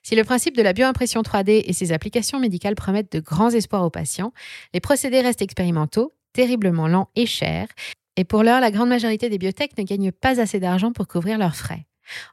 Si 0.04 0.16
le 0.16 0.24
principe 0.24 0.56
de 0.56 0.62
la 0.62 0.74
bioimpression 0.74 1.22
3D 1.22 1.64
et 1.66 1.74
ses 1.74 1.92
applications 1.92 2.40
médicales 2.40 2.76
promettent 2.76 3.12
de 3.12 3.20
grands 3.20 3.50
espoirs 3.50 3.84
aux 3.84 3.90
patients, 3.90 4.34
les 4.74 4.80
procédés 4.80 5.22
restent 5.22 5.42
expérimentaux, 5.42 6.14
terriblement 6.34 6.88
lents 6.88 7.10
et 7.16 7.26
chers, 7.26 7.68
et 8.20 8.26
pour 8.26 8.44
l'heure, 8.44 8.60
la 8.60 8.72
grande 8.72 8.90
majorité 8.90 9.30
des 9.30 9.38
biotech 9.38 9.78
ne 9.78 9.84
gagnent 9.84 10.12
pas 10.12 10.42
assez 10.42 10.60
d'argent 10.60 10.92
pour 10.92 11.08
couvrir 11.08 11.38
leurs 11.38 11.56
frais. 11.56 11.86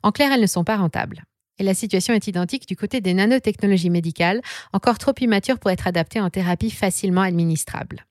En 0.02 0.11
clair, 0.11 0.33
elles 0.33 0.40
ne 0.40 0.47
sont 0.47 0.64
pas 0.64 0.76
rentables. 0.76 1.25
Et 1.59 1.62
la 1.62 1.75
situation 1.75 2.12
est 2.12 2.26
identique 2.26 2.66
du 2.66 2.76
côté 2.76 3.00
des 3.00 3.14
nanotechnologies 3.14 3.90
médicales, 3.90 4.43
encore 4.73 4.99
trop 4.99 5.14
immatures 5.21 5.59
pour 5.59 5.71
être 5.71 5.87
adaptées 5.87 6.21
en 6.21 6.28
thérapie 6.28 6.71
facilement 6.71 7.23
administrable. 7.23 8.05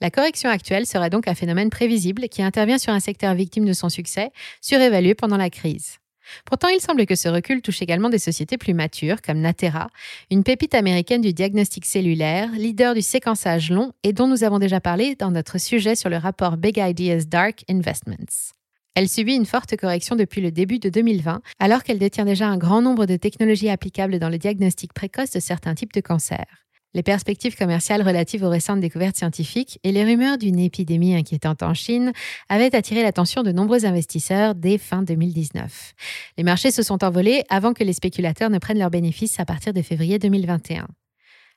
La 0.00 0.10
correction 0.10 0.50
actuelle 0.50 0.86
serait 0.86 1.08
donc 1.08 1.26
un 1.26 1.34
phénomène 1.34 1.70
prévisible 1.70 2.28
qui 2.28 2.42
intervient 2.42 2.78
sur 2.78 2.92
un 2.92 3.00
secteur 3.00 3.34
victime 3.34 3.64
de 3.64 3.72
son 3.72 3.88
succès, 3.88 4.30
surévalué 4.60 5.14
pendant 5.14 5.38
la 5.38 5.50
crise. 5.50 5.98
Pourtant, 6.44 6.68
il 6.68 6.80
semble 6.80 7.06
que 7.06 7.14
ce 7.14 7.28
recul 7.28 7.62
touche 7.62 7.82
également 7.82 8.08
des 8.08 8.18
sociétés 8.18 8.58
plus 8.58 8.74
matures, 8.74 9.22
comme 9.22 9.40
Natera, 9.40 9.88
une 10.30 10.44
pépite 10.44 10.74
américaine 10.74 11.20
du 11.20 11.32
diagnostic 11.32 11.84
cellulaire, 11.84 12.50
leader 12.52 12.94
du 12.94 13.02
séquençage 13.02 13.70
long 13.70 13.92
et 14.02 14.12
dont 14.12 14.28
nous 14.28 14.44
avons 14.44 14.58
déjà 14.58 14.80
parlé 14.80 15.14
dans 15.14 15.30
notre 15.30 15.58
sujet 15.58 15.94
sur 15.94 16.10
le 16.10 16.16
rapport 16.16 16.56
Big 16.56 16.78
Ideas 16.78 17.24
Dark 17.26 17.64
Investments. 17.68 18.52
Elle 18.94 19.08
subit 19.08 19.34
une 19.34 19.46
forte 19.46 19.76
correction 19.76 20.14
depuis 20.14 20.40
le 20.40 20.52
début 20.52 20.78
de 20.78 20.88
2020, 20.88 21.42
alors 21.58 21.82
qu'elle 21.82 21.98
détient 21.98 22.24
déjà 22.24 22.46
un 22.46 22.58
grand 22.58 22.80
nombre 22.80 23.06
de 23.06 23.16
technologies 23.16 23.68
applicables 23.68 24.20
dans 24.20 24.28
le 24.28 24.38
diagnostic 24.38 24.92
précoce 24.92 25.30
de 25.30 25.40
certains 25.40 25.74
types 25.74 25.92
de 25.92 26.00
cancers 26.00 26.63
les 26.94 27.02
perspectives 27.02 27.56
commerciales 27.56 28.02
relatives 28.02 28.44
aux 28.44 28.48
récentes 28.48 28.80
découvertes 28.80 29.16
scientifiques 29.16 29.80
et 29.82 29.92
les 29.92 30.04
rumeurs 30.04 30.38
d'une 30.38 30.60
épidémie 30.60 31.14
inquiétante 31.14 31.62
en 31.62 31.74
Chine 31.74 32.12
avaient 32.48 32.74
attiré 32.74 33.02
l'attention 33.02 33.42
de 33.42 33.52
nombreux 33.52 33.84
investisseurs 33.84 34.54
dès 34.54 34.78
fin 34.78 35.02
2019. 35.02 35.94
Les 36.38 36.44
marchés 36.44 36.70
se 36.70 36.82
sont 36.82 37.02
envolés 37.04 37.42
avant 37.50 37.72
que 37.72 37.84
les 37.84 37.92
spéculateurs 37.92 38.50
ne 38.50 38.58
prennent 38.58 38.78
leurs 38.78 38.90
bénéfices 38.90 39.38
à 39.40 39.44
partir 39.44 39.72
de 39.72 39.82
février 39.82 40.18
2021. 40.18 40.86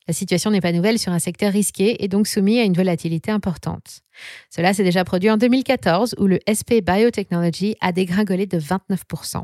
La 0.08 0.14
situation 0.14 0.52
n'est 0.52 0.62
pas 0.62 0.72
nouvelle 0.72 0.98
sur 0.98 1.12
un 1.12 1.20
secteur 1.20 1.52
risqué 1.52 2.04
et 2.04 2.08
donc 2.08 2.28
soumis 2.28 2.60
à 2.60 2.64
une 2.64 2.74
volatilité 2.74 3.30
importante. 3.30 4.02
Cela 4.50 4.74
s'est 4.74 4.86
déjà 4.86 5.04
produit 5.04 5.30
en 5.30 5.38
2014 5.38 6.16
où 6.18 6.28
le 6.28 6.40
SP 6.48 6.82
Biotechnology 6.82 7.76
a 7.82 7.92
dégringolé 7.92 8.46
de 8.46 8.58
29%, 8.58 9.44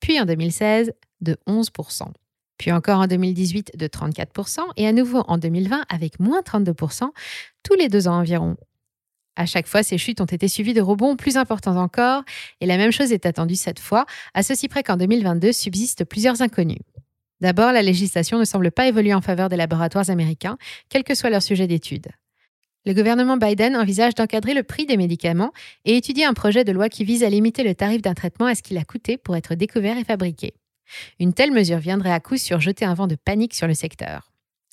puis 0.00 0.20
en 0.20 0.26
2016 0.26 0.92
de 1.22 1.36
11% 1.48 2.12
puis 2.58 2.72
encore 2.72 3.00
en 3.00 3.06
2018 3.06 3.72
de 3.76 3.86
34% 3.86 4.60
et 4.76 4.86
à 4.86 4.92
nouveau 4.92 5.22
en 5.28 5.38
2020 5.38 5.84
avec 5.88 6.20
moins 6.20 6.40
32%, 6.40 7.10
tous 7.62 7.74
les 7.74 7.88
deux 7.88 8.08
ans 8.08 8.18
environ. 8.18 8.56
À 9.36 9.44
chaque 9.44 9.66
fois, 9.66 9.82
ces 9.82 9.98
chutes 9.98 10.20
ont 10.22 10.26
été 10.26 10.48
suivies 10.48 10.72
de 10.72 10.80
rebonds 10.80 11.14
plus 11.14 11.36
importants 11.36 11.76
encore, 11.76 12.22
et 12.62 12.66
la 12.66 12.78
même 12.78 12.90
chose 12.90 13.12
est 13.12 13.26
attendue 13.26 13.54
cette 13.54 13.78
fois, 13.78 14.06
à 14.32 14.42
ceci 14.42 14.66
près 14.66 14.82
qu'en 14.82 14.96
2022 14.96 15.52
subsistent 15.52 16.04
plusieurs 16.04 16.40
inconnus. 16.40 16.78
D'abord, 17.42 17.72
la 17.72 17.82
législation 17.82 18.38
ne 18.38 18.46
semble 18.46 18.70
pas 18.70 18.86
évoluer 18.86 19.12
en 19.12 19.20
faveur 19.20 19.50
des 19.50 19.56
laboratoires 19.56 20.08
américains, 20.08 20.56
quel 20.88 21.04
que 21.04 21.14
soit 21.14 21.28
leur 21.28 21.42
sujet 21.42 21.66
d'étude. 21.66 22.06
Le 22.86 22.94
gouvernement 22.94 23.36
Biden 23.36 23.76
envisage 23.76 24.14
d'encadrer 24.14 24.54
le 24.54 24.62
prix 24.62 24.86
des 24.86 24.96
médicaments 24.96 25.52
et 25.84 25.96
étudie 25.96 26.24
un 26.24 26.32
projet 26.32 26.64
de 26.64 26.72
loi 26.72 26.88
qui 26.88 27.04
vise 27.04 27.24
à 27.24 27.28
limiter 27.28 27.62
le 27.62 27.74
tarif 27.74 28.00
d'un 28.00 28.14
traitement 28.14 28.46
à 28.46 28.54
ce 28.54 28.62
qu'il 28.62 28.78
a 28.78 28.84
coûté 28.84 29.18
pour 29.18 29.36
être 29.36 29.54
découvert 29.54 29.98
et 29.98 30.04
fabriqué. 30.04 30.54
Une 31.20 31.32
telle 31.32 31.52
mesure 31.52 31.78
viendrait 31.78 32.12
à 32.12 32.20
coup 32.20 32.36
sur 32.36 32.60
jeter 32.60 32.84
un 32.84 32.94
vent 32.94 33.06
de 33.06 33.16
panique 33.16 33.54
sur 33.54 33.66
le 33.66 33.74
secteur. 33.74 34.32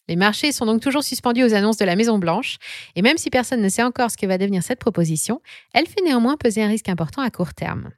Les 0.10 0.16
marchés 0.16 0.52
sont 0.52 0.66
donc 0.66 0.82
toujours 0.82 1.04
suspendus 1.04 1.44
aux 1.44 1.54
annonces 1.54 1.78
de 1.78 1.86
la 1.86 1.96
Maison-Blanche, 1.96 2.58
et 2.96 3.02
même 3.02 3.18
si 3.18 3.30
personne 3.30 3.62
ne 3.62 3.70
sait 3.70 3.84
encore 3.84 4.12
ce 4.12 4.18
que 4.18 4.26
va 4.26 4.38
devenir 4.38 4.62
cette 4.62 4.80
proposition, 4.80 5.42
elle 5.74 5.88
fait 5.88 6.02
néanmoins 6.04 6.36
peser 6.36 6.62
un 6.62 6.68
risque 6.68 6.90
important 6.90 7.22
à 7.22 7.30
court 7.30 7.54
terme. 7.54 7.92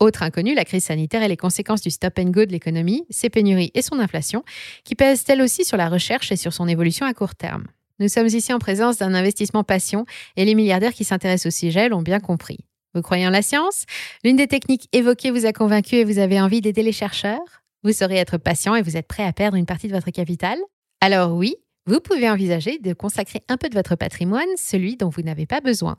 Autre 0.00 0.22
inconnu, 0.22 0.54
la 0.54 0.64
crise 0.64 0.84
sanitaire 0.84 1.22
et 1.22 1.28
les 1.28 1.36
conséquences 1.36 1.80
du 1.80 1.90
stop 1.90 2.18
and 2.18 2.30
go 2.30 2.44
de 2.44 2.52
l'économie, 2.52 3.04
ses 3.10 3.30
pénuries 3.30 3.72
et 3.74 3.82
son 3.82 3.98
inflation, 3.98 4.44
qui 4.84 4.94
pèsent 4.94 5.24
elles 5.28 5.42
aussi 5.42 5.64
sur 5.64 5.76
la 5.76 5.88
recherche 5.88 6.30
et 6.30 6.36
sur 6.36 6.52
son 6.52 6.68
évolution 6.68 7.04
à 7.04 7.14
court 7.14 7.34
terme. 7.34 7.66
Nous 7.98 8.08
sommes 8.08 8.28
ici 8.28 8.52
en 8.52 8.60
présence 8.60 8.98
d'un 8.98 9.14
investissement 9.14 9.64
passion 9.64 10.06
et 10.36 10.44
les 10.44 10.54
milliardaires 10.54 10.94
qui 10.94 11.04
s'intéressent 11.04 11.52
au 11.52 11.56
sujet 11.56 11.88
l'ont 11.88 12.02
bien 12.02 12.20
compris. 12.20 12.58
Vous 12.94 13.02
croyez 13.02 13.26
en 13.26 13.30
la 13.30 13.42
science? 13.42 13.84
L'une 14.24 14.36
des 14.36 14.46
techniques 14.46 14.88
évoquées 14.92 15.30
vous 15.30 15.46
a 15.46 15.52
convaincu 15.52 15.96
et 15.96 16.04
vous 16.04 16.18
avez 16.18 16.40
envie 16.40 16.60
d'aider 16.60 16.82
les 16.82 16.92
chercheurs? 16.92 17.62
Vous 17.84 17.92
saurez 17.92 18.16
être 18.16 18.38
patient 18.38 18.74
et 18.74 18.82
vous 18.82 18.96
êtes 18.96 19.06
prêt 19.06 19.24
à 19.24 19.32
perdre 19.32 19.56
une 19.56 19.66
partie 19.66 19.88
de 19.88 19.92
votre 19.92 20.10
capital? 20.10 20.58
Alors 21.00 21.32
oui, 21.32 21.56
vous 21.86 22.00
pouvez 22.00 22.28
envisager 22.28 22.78
de 22.78 22.92
consacrer 22.92 23.42
un 23.48 23.56
peu 23.56 23.68
de 23.68 23.74
votre 23.74 23.94
patrimoine, 23.94 24.48
celui 24.56 24.96
dont 24.96 25.08
vous 25.08 25.22
n'avez 25.22 25.46
pas 25.46 25.60
besoin. 25.60 25.96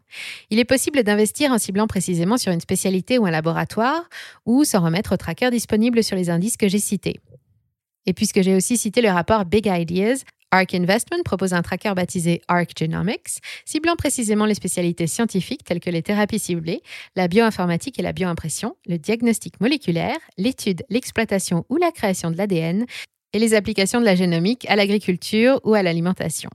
Il 0.50 0.60
est 0.60 0.66
possible 0.66 1.02
d'investir 1.02 1.52
en 1.52 1.58
ciblant 1.58 1.88
précisément 1.88 2.38
sur 2.38 2.52
une 2.52 2.60
spécialité 2.60 3.18
ou 3.18 3.26
un 3.26 3.32
laboratoire, 3.32 4.08
ou 4.46 4.64
s'en 4.66 4.84
remettre 4.84 5.14
au 5.14 5.18
tracker 5.18 5.50
disponible 5.50 6.04
sur 6.04 6.16
les 6.16 6.30
indices 6.30 6.58
que 6.58 6.68
j'ai 6.68 6.80
cités. 6.80 7.20
Et 8.06 8.14
puisque 8.14 8.42
j'ai 8.42 8.56
aussi 8.56 8.78
cité 8.78 9.02
le 9.02 9.10
rapport 9.10 9.46
Big 9.46 9.66
Ideas, 9.68 10.24
ARC 10.52 10.74
Investment 10.74 11.24
propose 11.24 11.54
un 11.54 11.62
tracker 11.62 11.94
baptisé 11.96 12.42
ARC 12.48 12.72
Genomics, 12.78 13.40
ciblant 13.66 13.96
précisément 13.96 14.46
les 14.46 14.56
spécialités 14.56 15.06
scientifiques 15.06 15.64
telles 15.64 15.80
que 15.80 15.92
les 15.92 16.02
thérapies 16.02 16.40
ciblées, 16.40 16.82
la 17.16 17.28
bioinformatique 17.28 18.00
et 18.00 18.02
la 18.02 18.14
bioimpression, 18.14 18.76
le 18.88 18.98
diagnostic 18.98 19.62
moléculaire, 19.62 20.18
l'étude, 20.38 20.84
l'exploitation 20.90 21.66
ou 21.70 21.78
la 21.78 21.92
création 21.92 22.32
de 22.32 22.38
l'ADN, 22.38 22.86
et 23.34 23.40
les 23.40 23.54
applications 23.54 24.00
de 24.00 24.06
la 24.06 24.16
génomique 24.16 24.66
à 24.70 24.76
l'agriculture 24.76 25.60
ou 25.64 25.76
à 25.76 25.84
l'alimentation. 25.84 26.50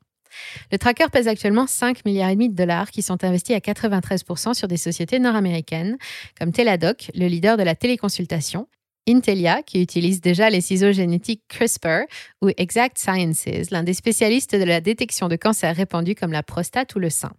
Le 0.73 0.79
tracker 0.79 1.07
pèse 1.13 1.29
actuellement 1.29 1.69
5 1.69 2.05
milliards 2.05 2.35
de 2.35 2.49
dollars 2.49 2.91
qui 2.91 3.03
sont 3.03 3.23
investis 3.23 3.55
à 3.55 3.61
93% 3.61 4.55
sur 4.55 4.67
des 4.67 4.77
sociétés 4.77 5.21
nord-américaines 5.21 5.97
comme 6.37 6.51
Teladoc, 6.51 7.13
le 7.15 7.29
leader 7.29 7.57
de 7.57 7.63
la 7.63 7.77
téléconsultation, 7.77 8.67
Intelia, 9.09 9.63
qui 9.63 9.83
utilise 9.83 10.21
déjà 10.21 10.51
les 10.51 10.61
ciseaux 10.61 10.93
génétiques 10.93 11.43
CRISPR, 11.49 12.05
ou 12.43 12.51
Exact 12.57 12.99
Sciences, 12.99 13.71
l'un 13.71 13.83
des 13.83 13.95
spécialistes 13.95 14.55
de 14.55 14.65
la 14.65 14.81
détection 14.81 15.29
de 15.29 15.37
cancers 15.37 15.77
répandus 15.77 16.15
comme 16.15 16.33
la 16.33 16.43
prostate 16.43 16.95
ou 16.95 16.99
le 16.99 17.11
sein. 17.11 17.33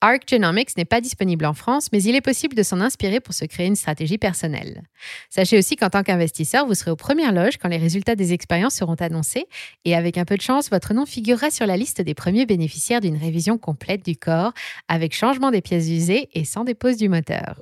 Arc 0.00 0.28
Genomics 0.28 0.76
n'est 0.76 0.84
pas 0.84 1.00
disponible 1.00 1.44
en 1.44 1.54
France, 1.54 1.88
mais 1.92 2.00
il 2.04 2.14
est 2.14 2.20
possible 2.20 2.54
de 2.54 2.62
s'en 2.62 2.80
inspirer 2.80 3.18
pour 3.18 3.34
se 3.34 3.44
créer 3.44 3.66
une 3.66 3.74
stratégie 3.74 4.16
personnelle. 4.16 4.82
Sachez 5.28 5.58
aussi 5.58 5.74
qu'en 5.74 5.90
tant 5.90 6.04
qu'investisseur, 6.04 6.66
vous 6.66 6.74
serez 6.74 6.92
aux 6.92 6.96
premières 6.96 7.32
loges 7.32 7.58
quand 7.58 7.68
les 7.68 7.78
résultats 7.78 8.14
des 8.14 8.32
expériences 8.32 8.76
seront 8.76 8.94
annoncés, 8.94 9.46
et 9.84 9.96
avec 9.96 10.16
un 10.16 10.24
peu 10.24 10.36
de 10.36 10.42
chance, 10.42 10.70
votre 10.70 10.94
nom 10.94 11.04
figurera 11.04 11.50
sur 11.50 11.66
la 11.66 11.76
liste 11.76 12.00
des 12.00 12.14
premiers 12.14 12.46
bénéficiaires 12.46 13.00
d'une 13.00 13.16
révision 13.16 13.58
complète 13.58 14.04
du 14.04 14.16
corps, 14.16 14.52
avec 14.86 15.14
changement 15.14 15.50
des 15.50 15.62
pièces 15.62 15.88
usées 15.88 16.28
et 16.32 16.44
sans 16.44 16.62
dépose 16.62 16.96
du 16.96 17.08
moteur. 17.08 17.60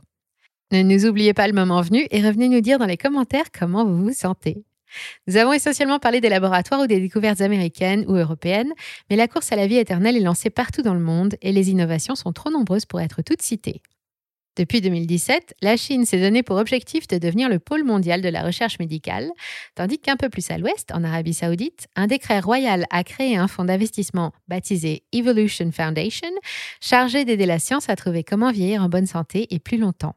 Ne 0.72 0.82
nous 0.82 1.06
oubliez 1.06 1.32
pas 1.32 1.46
le 1.46 1.52
moment 1.52 1.80
venu 1.80 2.08
et 2.10 2.20
revenez 2.22 2.48
nous 2.48 2.60
dire 2.60 2.78
dans 2.78 2.86
les 2.86 2.96
commentaires 2.96 3.52
comment 3.56 3.84
vous 3.84 3.98
vous 3.98 4.12
sentez. 4.12 4.64
Nous 5.28 5.36
avons 5.36 5.52
essentiellement 5.52 6.00
parlé 6.00 6.20
des 6.20 6.28
laboratoires 6.28 6.80
ou 6.80 6.86
des 6.88 6.98
découvertes 6.98 7.40
américaines 7.40 8.04
ou 8.08 8.14
européennes, 8.14 8.72
mais 9.08 9.16
la 9.16 9.28
course 9.28 9.52
à 9.52 9.56
la 9.56 9.68
vie 9.68 9.76
éternelle 9.76 10.16
est 10.16 10.20
lancée 10.20 10.50
partout 10.50 10.82
dans 10.82 10.94
le 10.94 11.00
monde 11.00 11.36
et 11.40 11.52
les 11.52 11.70
innovations 11.70 12.16
sont 12.16 12.32
trop 12.32 12.50
nombreuses 12.50 12.84
pour 12.84 13.00
être 13.00 13.22
toutes 13.22 13.42
citées. 13.42 13.80
Depuis 14.56 14.80
2017, 14.80 15.54
la 15.60 15.76
Chine 15.76 16.04
s'est 16.06 16.20
donné 16.20 16.42
pour 16.42 16.56
objectif 16.56 17.06
de 17.06 17.18
devenir 17.18 17.48
le 17.48 17.58
pôle 17.58 17.84
mondial 17.84 18.22
de 18.22 18.28
la 18.28 18.42
recherche 18.42 18.78
médicale, 18.78 19.30
tandis 19.74 19.98
qu'un 19.98 20.16
peu 20.16 20.30
plus 20.30 20.50
à 20.50 20.56
l'ouest, 20.56 20.90
en 20.92 21.04
Arabie 21.04 21.34
saoudite, 21.34 21.88
un 21.94 22.06
décret 22.06 22.40
royal 22.40 22.86
a 22.90 23.04
créé 23.04 23.36
un 23.36 23.48
fonds 23.48 23.66
d'investissement 23.66 24.32
baptisé 24.48 25.04
Evolution 25.12 25.70
Foundation, 25.70 26.30
chargé 26.80 27.24
d'aider 27.24 27.46
la 27.46 27.58
science 27.58 27.90
à 27.90 27.96
trouver 27.96 28.24
comment 28.24 28.50
vieillir 28.50 28.82
en 28.82 28.88
bonne 28.88 29.06
santé 29.06 29.46
et 29.54 29.58
plus 29.58 29.76
longtemps. 29.76 30.16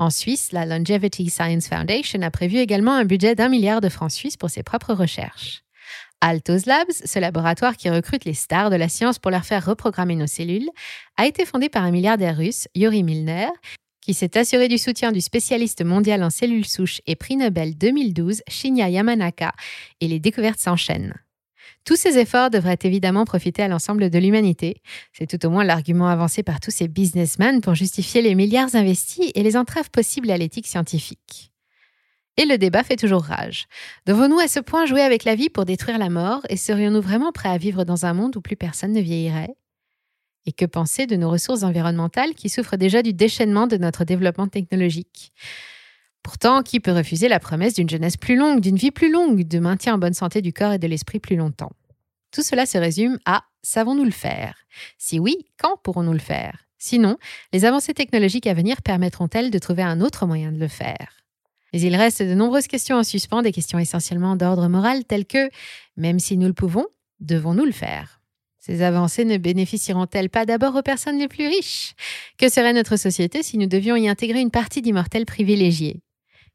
En 0.00 0.08
Suisse, 0.08 0.52
la 0.52 0.64
Longevity 0.64 1.28
Science 1.28 1.68
Foundation 1.68 2.22
a 2.22 2.30
prévu 2.30 2.56
également 2.56 2.94
un 2.94 3.04
budget 3.04 3.34
d'un 3.34 3.50
milliard 3.50 3.82
de 3.82 3.90
francs 3.90 4.10
suisses 4.10 4.38
pour 4.38 4.48
ses 4.48 4.62
propres 4.62 4.94
recherches. 4.94 5.62
Altos 6.22 6.64
Labs, 6.64 6.90
ce 7.04 7.18
laboratoire 7.18 7.76
qui 7.76 7.90
recrute 7.90 8.24
les 8.24 8.32
stars 8.32 8.70
de 8.70 8.76
la 8.76 8.88
science 8.88 9.18
pour 9.18 9.30
leur 9.30 9.44
faire 9.44 9.62
reprogrammer 9.62 10.16
nos 10.16 10.26
cellules, 10.26 10.70
a 11.18 11.26
été 11.26 11.44
fondé 11.44 11.68
par 11.68 11.84
un 11.84 11.90
milliardaire 11.90 12.38
russe, 12.38 12.66
Yuri 12.74 13.02
Milner, 13.02 13.50
qui 14.00 14.14
s'est 14.14 14.38
assuré 14.38 14.68
du 14.68 14.78
soutien 14.78 15.12
du 15.12 15.20
spécialiste 15.20 15.84
mondial 15.84 16.24
en 16.24 16.30
cellules 16.30 16.66
souches 16.66 17.02
et 17.06 17.14
prix 17.14 17.36
Nobel 17.36 17.76
2012, 17.76 18.40
Shinya 18.48 18.88
Yamanaka, 18.88 19.52
et 20.00 20.08
les 20.08 20.18
découvertes 20.18 20.60
s'enchaînent. 20.60 21.12
Tous 21.84 21.96
ces 21.96 22.18
efforts 22.18 22.50
devraient 22.50 22.78
évidemment 22.84 23.24
profiter 23.24 23.62
à 23.62 23.68
l'ensemble 23.68 24.10
de 24.10 24.18
l'humanité. 24.18 24.82
C'est 25.12 25.26
tout 25.26 25.44
au 25.46 25.50
moins 25.50 25.64
l'argument 25.64 26.08
avancé 26.08 26.42
par 26.42 26.60
tous 26.60 26.70
ces 26.70 26.88
businessmen 26.88 27.60
pour 27.60 27.74
justifier 27.74 28.22
les 28.22 28.34
milliards 28.34 28.74
investis 28.74 29.32
et 29.34 29.42
les 29.42 29.56
entraves 29.56 29.90
possibles 29.90 30.30
à 30.30 30.36
l'éthique 30.36 30.66
scientifique. 30.66 31.52
Et 32.36 32.44
le 32.44 32.58
débat 32.58 32.84
fait 32.84 32.96
toujours 32.96 33.24
rage. 33.24 33.66
Devons-nous 34.06 34.38
à 34.38 34.48
ce 34.48 34.60
point 34.60 34.86
jouer 34.86 35.02
avec 35.02 35.24
la 35.24 35.34
vie 35.34 35.50
pour 35.50 35.64
détruire 35.64 35.98
la 35.98 36.10
mort 36.10 36.40
et 36.48 36.56
serions-nous 36.56 37.02
vraiment 37.02 37.32
prêts 37.32 37.48
à 37.48 37.58
vivre 37.58 37.84
dans 37.84 38.06
un 38.06 38.14
monde 38.14 38.36
où 38.36 38.40
plus 38.40 38.56
personne 38.56 38.92
ne 38.92 39.00
vieillirait? 39.00 39.54
Et 40.46 40.52
que 40.52 40.64
penser 40.64 41.06
de 41.06 41.16
nos 41.16 41.28
ressources 41.28 41.64
environnementales 41.64 42.34
qui 42.34 42.48
souffrent 42.48 42.76
déjà 42.76 43.02
du 43.02 43.12
déchaînement 43.12 43.66
de 43.66 43.76
notre 43.76 44.04
développement 44.04 44.48
technologique? 44.48 45.32
Pourtant, 46.22 46.62
qui 46.62 46.80
peut 46.80 46.92
refuser 46.92 47.28
la 47.28 47.40
promesse 47.40 47.74
d'une 47.74 47.88
jeunesse 47.88 48.16
plus 48.16 48.36
longue, 48.36 48.60
d'une 48.60 48.76
vie 48.76 48.90
plus 48.90 49.10
longue, 49.10 49.46
de 49.46 49.58
maintien 49.58 49.94
en 49.94 49.98
bonne 49.98 50.14
santé 50.14 50.42
du 50.42 50.52
corps 50.52 50.72
et 50.72 50.78
de 50.78 50.86
l'esprit 50.86 51.18
plus 51.18 51.36
longtemps? 51.36 51.72
Tout 52.30 52.42
cela 52.42 52.66
se 52.66 52.78
résume 52.78 53.18
à 53.24 53.44
savons-nous 53.62 54.04
le 54.04 54.10
faire? 54.10 54.54
Si 54.98 55.18
oui, 55.18 55.46
quand 55.58 55.76
pourrons-nous 55.82 56.12
le 56.12 56.18
faire? 56.18 56.66
Sinon, 56.78 57.18
les 57.52 57.64
avancées 57.64 57.94
technologiques 57.94 58.46
à 58.46 58.54
venir 58.54 58.82
permettront-elles 58.82 59.50
de 59.50 59.58
trouver 59.58 59.82
un 59.82 60.00
autre 60.00 60.26
moyen 60.26 60.52
de 60.52 60.58
le 60.58 60.68
faire? 60.68 61.24
Mais 61.72 61.80
il 61.80 61.94
reste 61.94 62.22
de 62.22 62.34
nombreuses 62.34 62.66
questions 62.66 62.96
en 62.96 63.04
suspens, 63.04 63.42
des 63.42 63.52
questions 63.52 63.78
essentiellement 63.78 64.36
d'ordre 64.36 64.68
moral 64.68 65.04
telles 65.04 65.26
que, 65.26 65.50
même 65.96 66.18
si 66.18 66.36
nous 66.36 66.46
le 66.46 66.52
pouvons, 66.52 66.86
devons-nous 67.20 67.64
le 67.64 67.72
faire? 67.72 68.20
Ces 68.58 68.82
avancées 68.82 69.24
ne 69.24 69.38
bénéficieront-elles 69.38 70.30
pas 70.30 70.46
d'abord 70.46 70.76
aux 70.76 70.82
personnes 70.82 71.18
les 71.18 71.28
plus 71.28 71.46
riches? 71.46 71.94
Que 72.38 72.48
serait 72.48 72.72
notre 72.72 72.96
société 72.96 73.42
si 73.42 73.56
nous 73.56 73.66
devions 73.66 73.96
y 73.96 74.08
intégrer 74.08 74.40
une 74.40 74.50
partie 74.50 74.82
d'immortels 74.82 75.26
privilégiés? 75.26 76.02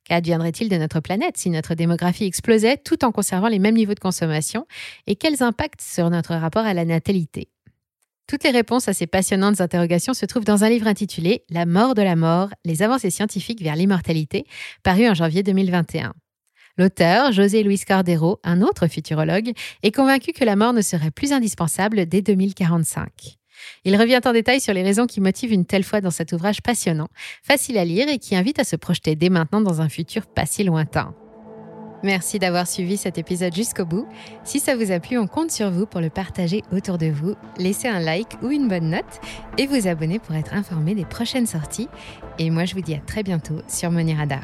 Qu'adviendrait-il 0.06 0.70
de 0.70 0.78
notre 0.78 1.00
planète 1.00 1.36
si 1.36 1.50
notre 1.50 1.74
démographie 1.74 2.26
explosait 2.26 2.78
tout 2.78 3.04
en 3.04 3.12
conservant 3.12 3.48
les 3.48 3.60
mêmes 3.60 3.76
niveaux 3.76 3.96
de 3.96 4.00
consommation? 4.00 4.68
Et 5.08 5.16
quels 5.16 5.42
impacts 5.42 5.82
sur 5.82 6.12
notre 6.12 6.36
rapport 6.36 6.66
à 6.66 6.76
la 6.76 6.86
natalité? 6.86 7.50
Toutes 8.28 8.44
les 8.44 8.52
réponses 8.52 8.88
à 8.88 8.94
ces 8.94 9.08
passionnantes 9.08 9.62
interrogations 9.62 10.14
se 10.14 10.26
trouvent 10.26 10.46
dans 10.46 10.64
un 10.64 10.70
livre 10.70 10.88
intitulé 10.88 11.44
La 11.50 11.66
mort 11.66 11.96
de 11.96 12.04
la 12.04 12.16
mort, 12.16 12.50
les 12.66 12.84
avancées 12.84 13.10
scientifiques 13.10 13.62
vers 13.62 13.76
l'immortalité, 13.76 14.46
paru 14.84 15.08
en 15.10 15.16
janvier 15.16 15.42
2021. 15.42 16.14
L'auteur, 16.78 17.32
José 17.32 17.64
Luis 17.64 17.80
Cordero, 17.80 18.40
un 18.44 18.62
autre 18.62 18.88
futurologue, 18.88 19.54
est 19.82 19.92
convaincu 19.92 20.34
que 20.34 20.44
la 20.44 20.56
mort 20.56 20.74
ne 20.74 20.82
serait 20.82 21.12
plus 21.12 21.32
indispensable 21.32 22.06
dès 22.06 22.22
2045. 22.22 23.38
Il 23.84 23.96
revient 23.96 24.20
en 24.26 24.34
détail 24.34 24.60
sur 24.60 24.74
les 24.74 24.84
raisons 24.84 25.06
qui 25.06 25.22
motivent 25.22 25.54
une 25.54 25.66
telle 25.66 25.84
foi 25.84 26.02
dans 26.02 26.12
cet 26.12 26.34
ouvrage 26.34 26.62
passionnant, 26.62 27.10
facile 27.44 27.78
à 27.78 27.86
lire 27.86 28.10
et 28.10 28.20
qui 28.20 28.36
invite 28.36 28.60
à 28.60 28.64
se 28.64 28.76
projeter 28.76 29.16
dès 29.16 29.30
maintenant 29.30 29.62
dans 29.62 29.82
un 29.82 29.90
futur 29.90 30.26
pas 30.26 30.46
si 30.46 30.64
lointain. 30.64 31.14
Merci 32.04 32.38
d'avoir 32.38 32.68
suivi 32.68 32.98
cet 32.98 33.18
épisode 33.18 33.56
jusqu'au 33.56 33.84
bout. 33.84 34.08
Si 34.44 34.60
ça 34.60 34.76
vous 34.76 34.92
a 34.92 35.00
plu, 35.00 35.18
on 35.18 35.26
compte 35.26 35.50
sur 35.50 35.72
vous 35.72 35.88
pour 35.88 36.02
le 36.02 36.12
partager 36.12 36.62
autour 36.72 37.00
de 37.00 37.08
vous, 37.08 37.34
laisser 37.58 37.88
un 37.88 38.00
like 38.00 38.38
ou 38.44 38.52
une 38.52 38.68
bonne 38.68 38.92
note 38.92 39.20
et 39.58 39.66
vous 39.66 39.88
abonner 39.88 40.20
pour 40.20 40.36
être 40.36 40.54
informé 40.54 40.94
des 40.94 41.06
prochaines 41.06 41.48
sorties. 41.48 41.90
Et 42.38 42.52
moi, 42.52 42.66
je 42.66 42.76
vous 42.76 42.82
dis 42.82 42.94
à 42.94 43.00
très 43.00 43.24
bientôt 43.24 43.58
sur 43.68 43.90
Money 43.90 44.14
Radar. 44.14 44.44